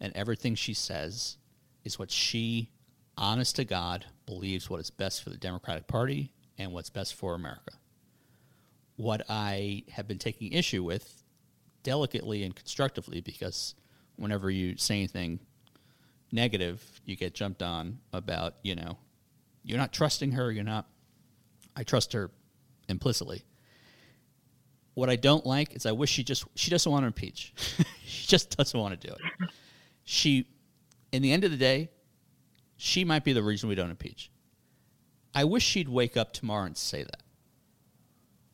[0.00, 1.36] and everything she says
[1.84, 2.70] is what she,
[3.16, 7.34] honest to God, believes what is best for the Democratic Party and what's best for
[7.34, 7.72] America.
[8.96, 11.22] What I have been taking issue with,
[11.82, 13.74] delicately and constructively, because
[14.16, 15.38] whenever you say anything
[16.32, 18.98] negative, you get jumped on about, you know,
[19.62, 20.88] you're not trusting her, you're not.
[21.76, 22.30] I trust her
[22.88, 23.44] implicitly.
[24.96, 27.52] What I don't like is I wish she just she doesn't want to impeach.
[28.06, 29.50] she just doesn't want to do it.
[30.04, 30.48] She
[31.12, 31.90] in the end of the day,
[32.78, 34.30] she might be the reason we don't impeach.
[35.34, 37.22] I wish she'd wake up tomorrow and say that.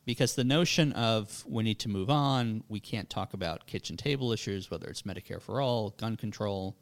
[0.03, 4.33] Because the notion of we need to move on, we can't talk about kitchen table
[4.33, 6.75] issues, whether it's Medicare for all, gun control,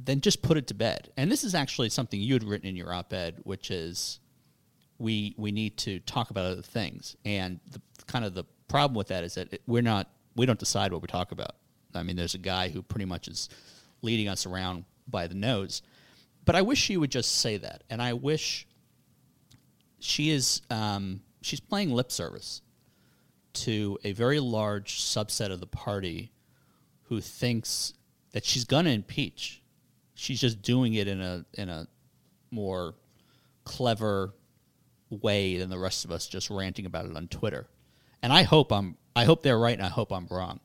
[0.00, 1.12] then just put it to bed.
[1.16, 4.18] And this is actually something you had written in your op-ed, which is
[4.98, 7.16] we we need to talk about other things.
[7.24, 10.58] And the kind of the problem with that is that it, we're not we don't
[10.58, 11.56] decide what we talk about.
[11.94, 13.48] I mean, there's a guy who pretty much is
[14.02, 15.82] leading us around by the nose.
[16.44, 18.66] But I wish she would just say that, and I wish
[19.98, 22.62] she is um, she's playing lip service
[23.54, 26.32] to a very large subset of the party
[27.04, 27.94] who thinks
[28.32, 29.62] that she's going to impeach
[30.16, 31.86] she's just doing it in a in a
[32.50, 32.94] more
[33.64, 34.34] clever
[35.10, 37.66] way than the rest of us just ranting about it on Twitter.
[38.22, 40.60] And I hope I'm I hope they're right and I hope I'm wrong.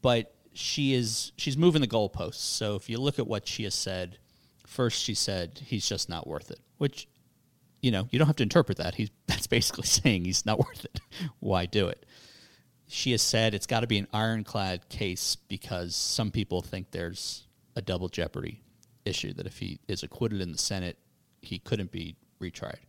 [0.00, 2.34] But she is she's moving the goalposts.
[2.34, 4.18] So if you look at what she has said,
[4.66, 7.08] first she said he's just not worth it, which
[7.80, 8.94] you know, you don't have to interpret that.
[8.94, 11.00] He's that's basically saying he's not worth it.
[11.40, 12.04] Why do it?
[12.88, 17.46] She has said it's got to be an ironclad case because some people think there's
[17.74, 18.62] a double jeopardy
[19.04, 20.98] issue that if he is acquitted in the Senate,
[21.40, 22.80] he couldn't be retried.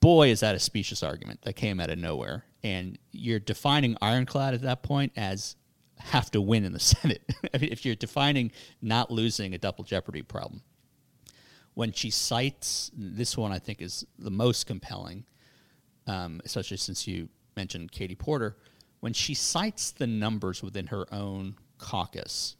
[0.00, 2.44] Boy, is that a specious argument that came out of nowhere.
[2.62, 5.56] And you're defining ironclad at that point as
[5.98, 7.22] have to win in the Senate.
[7.54, 10.62] I mean, if you're defining not losing a double jeopardy problem.
[11.74, 15.24] When she cites this one, I think is the most compelling,
[16.08, 18.56] um, especially since you mentioned Katie Porter.
[19.00, 22.56] When she cites the numbers within her own caucus,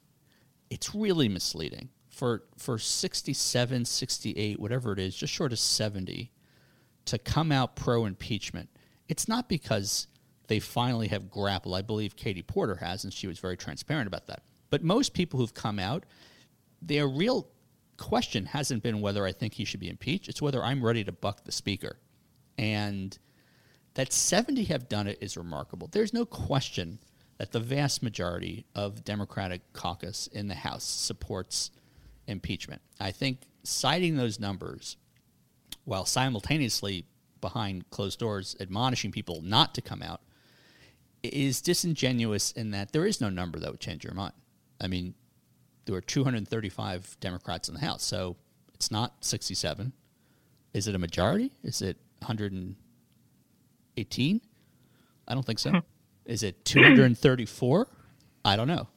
[0.71, 1.89] it's really misleading.
[2.11, 6.31] For for 67, 68, whatever it is, just short of 70
[7.09, 8.69] to come out pro impeachment.
[9.09, 10.07] It's not because
[10.49, 11.75] they finally have grappled.
[11.75, 14.43] I believe Katie Porter has and she was very transparent about that.
[14.71, 16.05] But most people who've come out,
[16.83, 17.49] their real
[17.97, 20.29] question hasn't been whether I think he should be impeached.
[20.29, 21.99] It's whether I'm ready to buck the speaker.
[22.57, 23.17] And
[23.95, 25.89] that 70 have done it is remarkable.
[25.91, 26.99] There's no question
[27.39, 31.71] that the vast majority of Democratic caucus in the House supports
[32.27, 32.83] impeachment.
[33.01, 34.97] I think citing those numbers
[35.89, 37.07] while simultaneously
[37.41, 40.21] behind closed doors admonishing people not to come out
[41.23, 44.35] is disingenuous in that there is no number that would change your mind.
[44.83, 45.15] I mean,
[45.87, 48.37] there were 235 Democrats in the House, so
[48.75, 49.95] it's not 67.
[50.75, 51.53] Is it a majority?
[51.63, 54.41] Is it 118?
[55.27, 55.71] I don't think so.
[55.71, 55.79] Hmm.
[56.27, 57.89] Is it 234?
[58.45, 58.89] I don't know.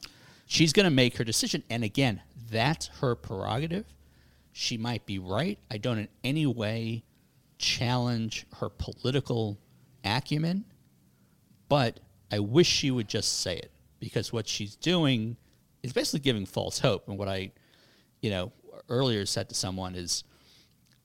[0.44, 1.62] She's going to make her decision.
[1.70, 2.20] And again,
[2.50, 3.86] that's her prerogative.
[4.52, 5.58] She might be right.
[5.70, 7.04] I don't in any way
[7.58, 9.58] challenge her political
[10.04, 10.64] acumen,
[11.68, 12.00] but
[12.30, 15.36] I wish she would just say it because what she's doing
[15.82, 17.08] is basically giving false hope.
[17.08, 17.52] And what I,
[18.20, 18.52] you know,
[18.88, 20.24] earlier said to someone is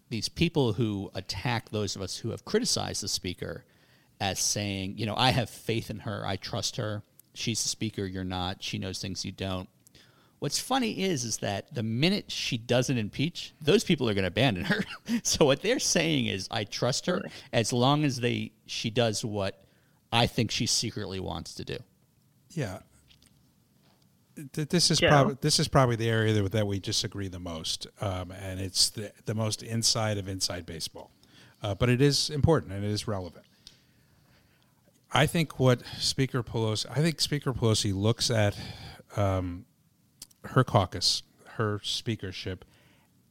[0.09, 3.65] these people who attack those of us who have criticized the speaker
[4.19, 7.03] as saying, you know, I have faith in her, I trust her.
[7.33, 8.63] She's the speaker, you're not.
[8.63, 9.69] She knows things you don't.
[10.39, 14.27] What's funny is is that the minute she doesn't impeach, those people are going to
[14.27, 14.83] abandon her.
[15.23, 19.63] so what they're saying is, I trust her as long as they she does what
[20.11, 21.77] I think she secretly wants to do.
[22.51, 22.79] Yeah.
[24.53, 25.09] Th- This is Joe?
[25.09, 28.89] probably this is probably the area that, that we disagree the most, um, and it's
[28.91, 31.09] the the most inside of inside baseball.
[31.63, 33.43] Uh, but it is important and it is relevant.
[35.11, 38.55] I think what Speaker Pelosi, I think Speaker Pelosi looks at
[39.15, 39.65] um,
[40.51, 41.23] her caucus,
[41.55, 42.65] her speakership,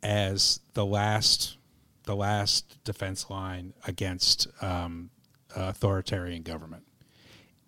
[0.02, 1.56] as the last,
[2.04, 5.10] the last defense line against um,
[5.54, 6.84] authoritarian government.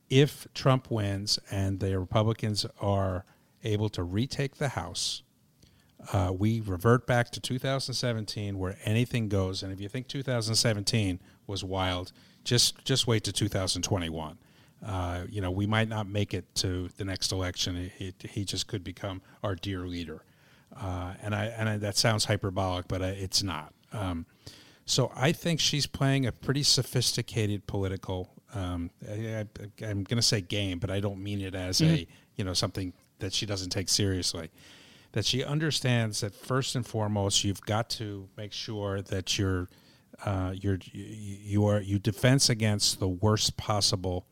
[0.08, 3.24] If Trump wins and the Republicans are
[3.64, 5.22] able to retake the House,
[6.12, 9.62] uh, we revert back to 2017 where anything goes.
[9.62, 12.12] And if you think 2017 was wild,
[12.44, 14.38] just just wait to 2021
[14.84, 17.90] Uh, you know, we might not make it to the next election.
[17.96, 20.22] He, he just could become our dear leader.
[20.76, 23.72] Uh, and I and I, that sounds hyperbolic, but I, it's not.
[23.92, 24.26] Um,
[24.84, 28.30] so I think she's playing a pretty sophisticated political.
[28.54, 29.46] Um, I,
[29.82, 32.06] am going to say game, but I don't mean it as a
[32.36, 34.50] you know something that she doesn't take seriously.
[35.12, 39.68] That she understands that first and foremost, you've got to make sure that you're
[40.24, 44.26] uh, you're you are you defense against the worst possible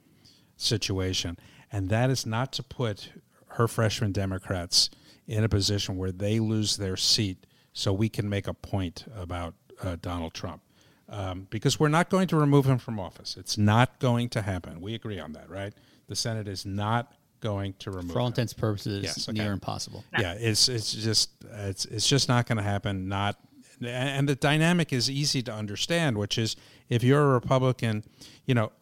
[0.57, 1.39] situation,
[1.71, 3.11] and that is not to put
[3.49, 4.91] her freshman Democrats
[5.27, 9.55] in a position where they lose their seat, so we can make a point about
[9.83, 10.63] uh, Donald Trump.
[11.09, 13.37] Um, because we're not going to remove him from office.
[13.37, 14.81] It's not going to happen.
[14.81, 15.73] We agree on that, right?
[16.09, 18.13] The Senate is not going to remove.
[18.13, 18.33] For all him.
[18.33, 19.39] intents and purposes, Yes, okay.
[19.39, 20.05] near impossible.
[20.19, 23.09] Yeah, it's it's just it's it's just not going to happen.
[23.09, 23.37] Not
[23.85, 26.57] and the dynamic is easy to understand, which is
[26.89, 28.03] if you're a Republican,
[28.47, 28.73] you know,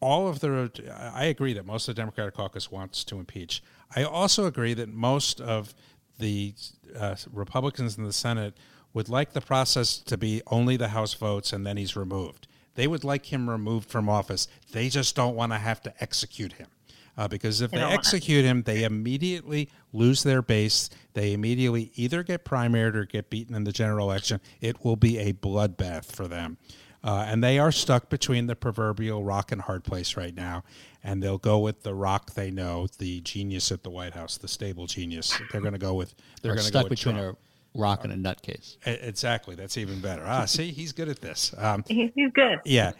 [0.00, 0.70] all of the
[1.14, 3.62] I agree that most of the Democratic caucus wants to impeach.
[3.94, 5.74] I also agree that most of
[6.18, 6.54] the
[6.98, 8.56] uh, Republicans in the Senate
[8.92, 12.46] would like the process to be only the House votes and then he's removed.
[12.74, 14.48] They would like him removed from office.
[14.72, 16.68] They just don't want to have to execute him.
[17.16, 20.88] Uh, because if they, don't execute him, they immediately lose their base.
[21.12, 24.40] They immediately either get primaried or get beaten in the general election.
[24.60, 26.56] It will be a bloodbath for them.
[27.02, 30.62] Uh, and they are stuck between the proverbial rock and hard place right now.
[31.02, 34.48] And they'll go with the rock they know, the genius at the White House, the
[34.48, 35.32] stable genius.
[35.50, 36.14] They're going to go with.
[36.42, 37.38] They're going to stuck go with between Trump.
[37.74, 38.76] a rock and a nutcase.
[38.84, 39.54] Exactly.
[39.54, 40.22] That's even better.
[40.26, 41.54] Ah, see, he's good at this.
[41.56, 42.60] Um, He's good.
[42.64, 42.92] yeah.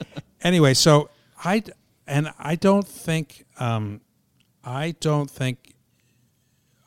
[0.43, 1.11] Anyway, so
[1.45, 1.63] I
[2.07, 4.01] and I don't think um,
[4.65, 5.75] I don't think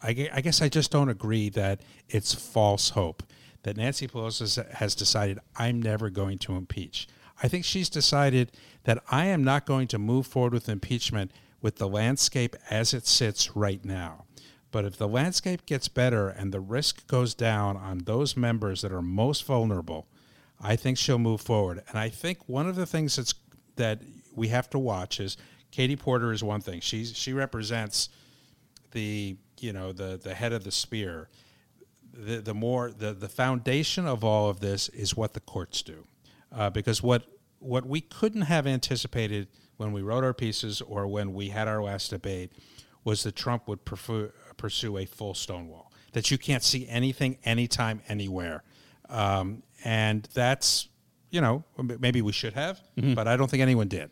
[0.02, 3.22] I, I guess I just don't agree that it's false hope
[3.64, 7.08] that Nancy Pelosi has- decided I'm never going to impeach.
[7.42, 8.52] I think she's decided
[8.84, 13.08] that I am not going to move forward with impeachment with the landscape as it
[13.08, 14.26] sits right now.
[14.72, 18.92] But if the landscape gets better and the risk goes down on those members that
[18.92, 20.08] are most vulnerable,
[20.60, 21.84] I think she'll move forward.
[21.90, 23.36] And I think one of the things that's
[23.76, 24.02] that
[24.36, 25.38] we have to watch is
[25.72, 26.80] Katie Porter is one thing.
[26.80, 28.10] She's she represents
[28.92, 31.30] the you know the the head of the spear.
[32.14, 36.06] The the more the the foundation of all of this is what the courts do,
[36.52, 37.24] uh, because what
[37.60, 39.48] what we couldn't have anticipated
[39.78, 42.52] when we wrote our pieces or when we had our last debate
[43.04, 48.02] was that Trump would prefer, pursue a full stonewall that you can't see anything anytime
[48.08, 48.64] anywhere,
[49.10, 50.90] um, and that's
[51.32, 51.64] you know
[52.00, 52.80] maybe we should have,
[53.16, 54.12] but I don't think anyone did.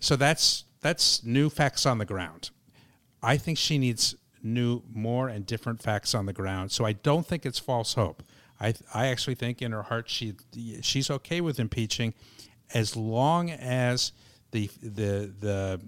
[0.00, 2.50] So that's that's new facts on the ground.
[3.22, 4.14] I think she needs
[4.46, 6.72] new, more and different facts on the ground.
[6.72, 8.22] So I don't think it's false hope.
[8.60, 10.34] I I actually think in her heart she
[10.80, 12.14] she's okay with impeaching,
[12.72, 14.12] as long as
[14.52, 15.80] the the the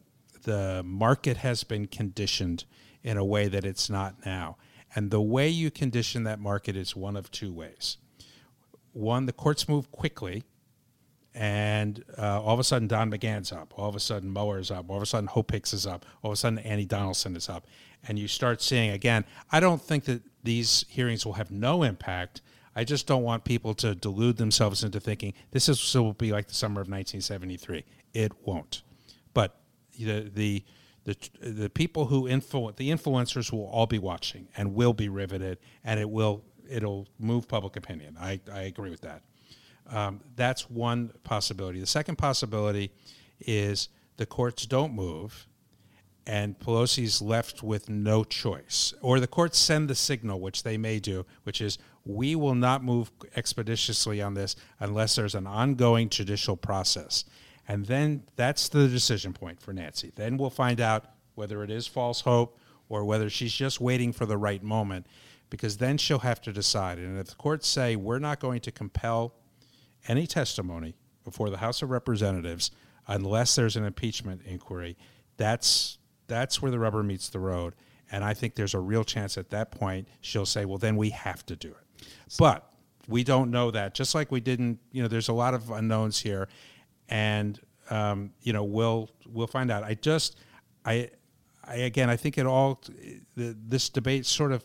[0.42, 2.64] the market has been conditioned
[3.02, 4.56] in a way that it's not now.
[4.94, 7.98] And the way you condition that market is one of two ways.
[8.92, 10.44] One, the courts move quickly
[11.34, 14.90] and uh, all of a sudden Don McGahn's up, all of a sudden Mueller's up,
[14.90, 17.48] all of a sudden Hope Hicks is up, all of a sudden Annie Donaldson is
[17.48, 17.66] up,
[18.07, 19.24] and you start seeing again.
[19.51, 22.40] I don't think that these hearings will have no impact.
[22.76, 26.46] I just don't want people to delude themselves into thinking this is will be like
[26.46, 27.84] the summer of 1973.
[28.14, 28.82] It won't.
[29.34, 29.57] But
[29.99, 30.64] the the
[31.05, 35.59] the, the people who influence the influencers will all be watching and will be riveted,
[35.82, 38.16] and it will it'll move public opinion.
[38.20, 39.22] I, I agree with that.
[39.90, 41.80] Um, that's one possibility.
[41.80, 42.92] The second possibility
[43.40, 43.88] is
[44.18, 45.46] the courts don't move
[46.29, 48.93] and Pelosi's left with no choice.
[49.01, 52.85] Or the courts send the signal, which they may do, which is we will not
[52.85, 57.24] move expeditiously on this unless there's an ongoing judicial process.
[57.66, 60.12] And then that's the decision point for Nancy.
[60.16, 62.59] Then we'll find out whether it is false hope
[62.91, 65.07] or whether she's just waiting for the right moment,
[65.49, 66.99] because then she'll have to decide.
[66.99, 69.33] And if the courts say we're not going to compel
[70.07, 72.70] any testimony before the House of Representatives
[73.07, 74.95] unless there's an impeachment inquiry,
[75.39, 75.97] that's
[76.29, 77.74] that's where the rubber meets the road.
[78.11, 81.11] And I think there's a real chance at that point she'll say, well, then we
[81.11, 82.07] have to do it.
[82.39, 82.70] But
[83.09, 83.95] we don't know that.
[83.95, 86.49] Just like we didn't, you know, there's a lot of unknowns here,
[87.09, 87.59] and
[87.91, 89.83] um, you know, we'll we'll find out.
[89.83, 90.39] I just,
[90.85, 91.11] I,
[91.64, 92.83] I again, I think it all,
[93.35, 94.64] this debate sort of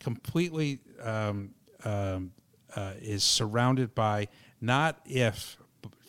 [0.00, 1.54] completely um,
[1.84, 2.32] um,
[2.74, 4.28] uh, is surrounded by
[4.60, 5.56] not if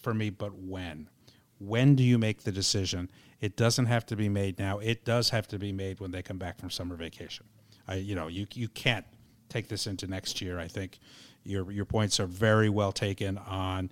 [0.01, 1.09] for me, but when.
[1.59, 3.09] When do you make the decision?
[3.45, 4.79] It doesn't have to be made now.
[4.91, 7.45] It does have to be made when they come back from summer vacation.
[7.87, 9.05] I, you know, you you can't
[9.49, 10.55] take this into next year.
[10.65, 10.99] I think
[11.43, 13.89] your your points are very well taken on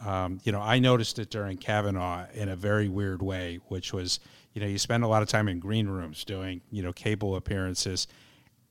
[0.00, 4.20] Um, you know, I noticed it during Kavanaugh in a very weird way, which was,
[4.52, 7.36] you know, you spend a lot of time in green rooms doing, you know, cable
[7.36, 8.08] appearances.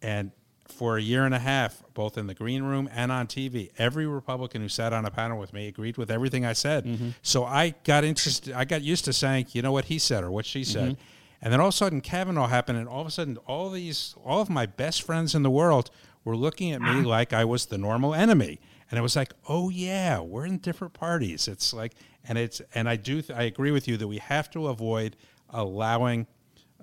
[0.01, 0.31] And
[0.67, 4.07] for a year and a half, both in the green room and on TV, every
[4.07, 7.13] Republican who sat on a panel with me agreed with everything I said.
[7.21, 10.31] So I got interested, I got used to saying, you know what he said or
[10.31, 10.97] what she said.
[11.41, 14.15] And then all of a sudden, Kavanaugh happened, and all of a sudden, all these,
[14.23, 15.91] all of my best friends in the world
[16.23, 18.61] were looking at me like I was the normal enemy.
[18.89, 21.47] And it was like, oh yeah, we're in different parties.
[21.49, 21.95] It's like,
[22.27, 25.17] and it's, and I do, I agree with you that we have to avoid
[25.49, 26.27] allowing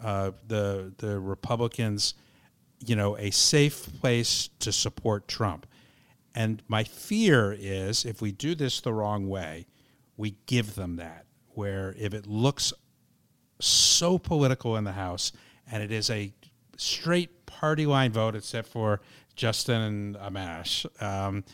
[0.02, 2.14] uh, the the Republicans,
[2.84, 5.66] you know, a safe place to support Trump.
[6.34, 9.66] And my fear is if we do this the wrong way,
[10.16, 11.26] we give them that.
[11.54, 12.72] Where if it looks
[13.60, 15.32] so political in the House,
[15.70, 16.32] and it is a
[16.76, 19.00] straight party line vote, except for
[19.34, 21.44] Justin Amash, um,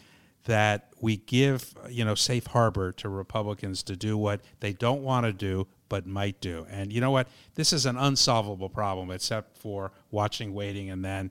[0.45, 5.27] that we give you know safe harbor to Republicans to do what they don't want
[5.27, 6.67] to do but might do.
[6.71, 7.29] And you know what?
[7.55, 11.31] This is an unsolvable problem, except for watching, waiting, and then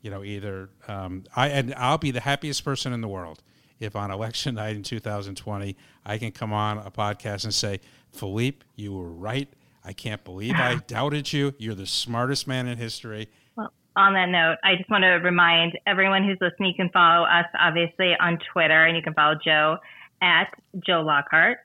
[0.00, 3.42] you know either um, I and I'll be the happiest person in the world
[3.80, 7.80] if on election night in 2020 I can come on a podcast and say,
[8.12, 9.48] Philippe, you were right.
[9.84, 11.54] I can't believe I doubted you.
[11.58, 13.28] You're the smartest man in history.
[13.56, 17.24] Well, on that note, I just want to remind everyone who's listening, you can follow
[17.24, 19.76] us obviously on Twitter and you can follow Joe
[20.22, 20.48] at
[20.86, 21.58] Joe Lockhart.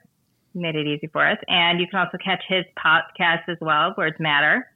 [0.54, 1.38] Made it easy for us.
[1.48, 4.66] And you can also catch his podcast as well, Words Matter.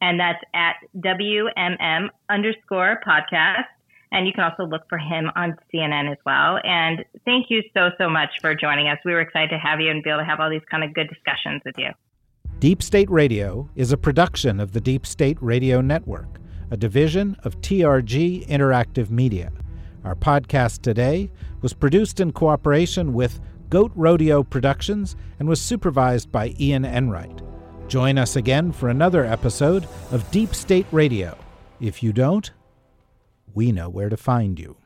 [0.00, 3.64] And that's at WMM underscore podcast.
[4.10, 6.58] And you can also look for him on CNN as well.
[6.64, 8.98] And thank you so, so much for joining us.
[9.04, 10.92] We were excited to have you and be able to have all these kind of
[10.92, 11.90] good discussions with you.
[12.58, 16.38] Deep State Radio is a production of the Deep State Radio Network,
[16.70, 19.50] a division of TRG Interactive Media.
[20.04, 21.30] Our podcast today
[21.60, 23.40] was produced in cooperation with
[23.72, 27.40] Goat Rodeo Productions and was supervised by Ian Enright.
[27.88, 31.38] Join us again for another episode of Deep State Radio.
[31.80, 32.50] If you don't,
[33.54, 34.76] we know where to find you.